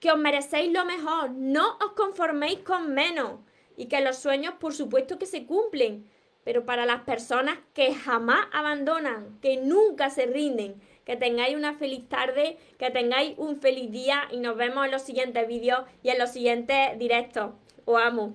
que 0.00 0.10
os 0.10 0.18
merecéis 0.18 0.72
lo 0.72 0.84
mejor, 0.84 1.30
no 1.30 1.76
os 1.84 1.92
conforméis 1.92 2.60
con 2.60 2.94
menos 2.94 3.40
y 3.76 3.86
que 3.86 4.00
los 4.00 4.16
sueños 4.16 4.54
por 4.58 4.74
supuesto 4.74 5.18
que 5.18 5.26
se 5.26 5.46
cumplen, 5.46 6.10
pero 6.44 6.64
para 6.64 6.86
las 6.86 7.02
personas 7.02 7.58
que 7.74 7.94
jamás 7.94 8.46
abandonan, 8.52 9.38
que 9.40 9.56
nunca 9.56 10.10
se 10.10 10.26
rinden, 10.26 10.80
que 11.08 11.16
tengáis 11.16 11.56
una 11.56 11.72
feliz 11.72 12.06
tarde, 12.06 12.58
que 12.78 12.90
tengáis 12.90 13.32
un 13.38 13.56
feliz 13.56 13.90
día 13.90 14.24
y 14.30 14.36
nos 14.40 14.58
vemos 14.58 14.84
en 14.84 14.90
los 14.90 15.00
siguientes 15.00 15.48
vídeos 15.48 15.80
y 16.02 16.10
en 16.10 16.18
los 16.18 16.30
siguientes 16.30 16.98
directos. 16.98 17.52
Os 17.86 17.98
amo. 17.98 18.34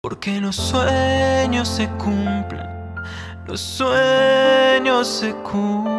Porque 0.00 0.40
los 0.40 0.56
sueños 0.56 1.68
se 1.68 1.86
cumplen, 1.98 2.94
los 3.46 3.60
sueños 3.60 5.06
se 5.06 5.34
cumplen. 5.42 5.92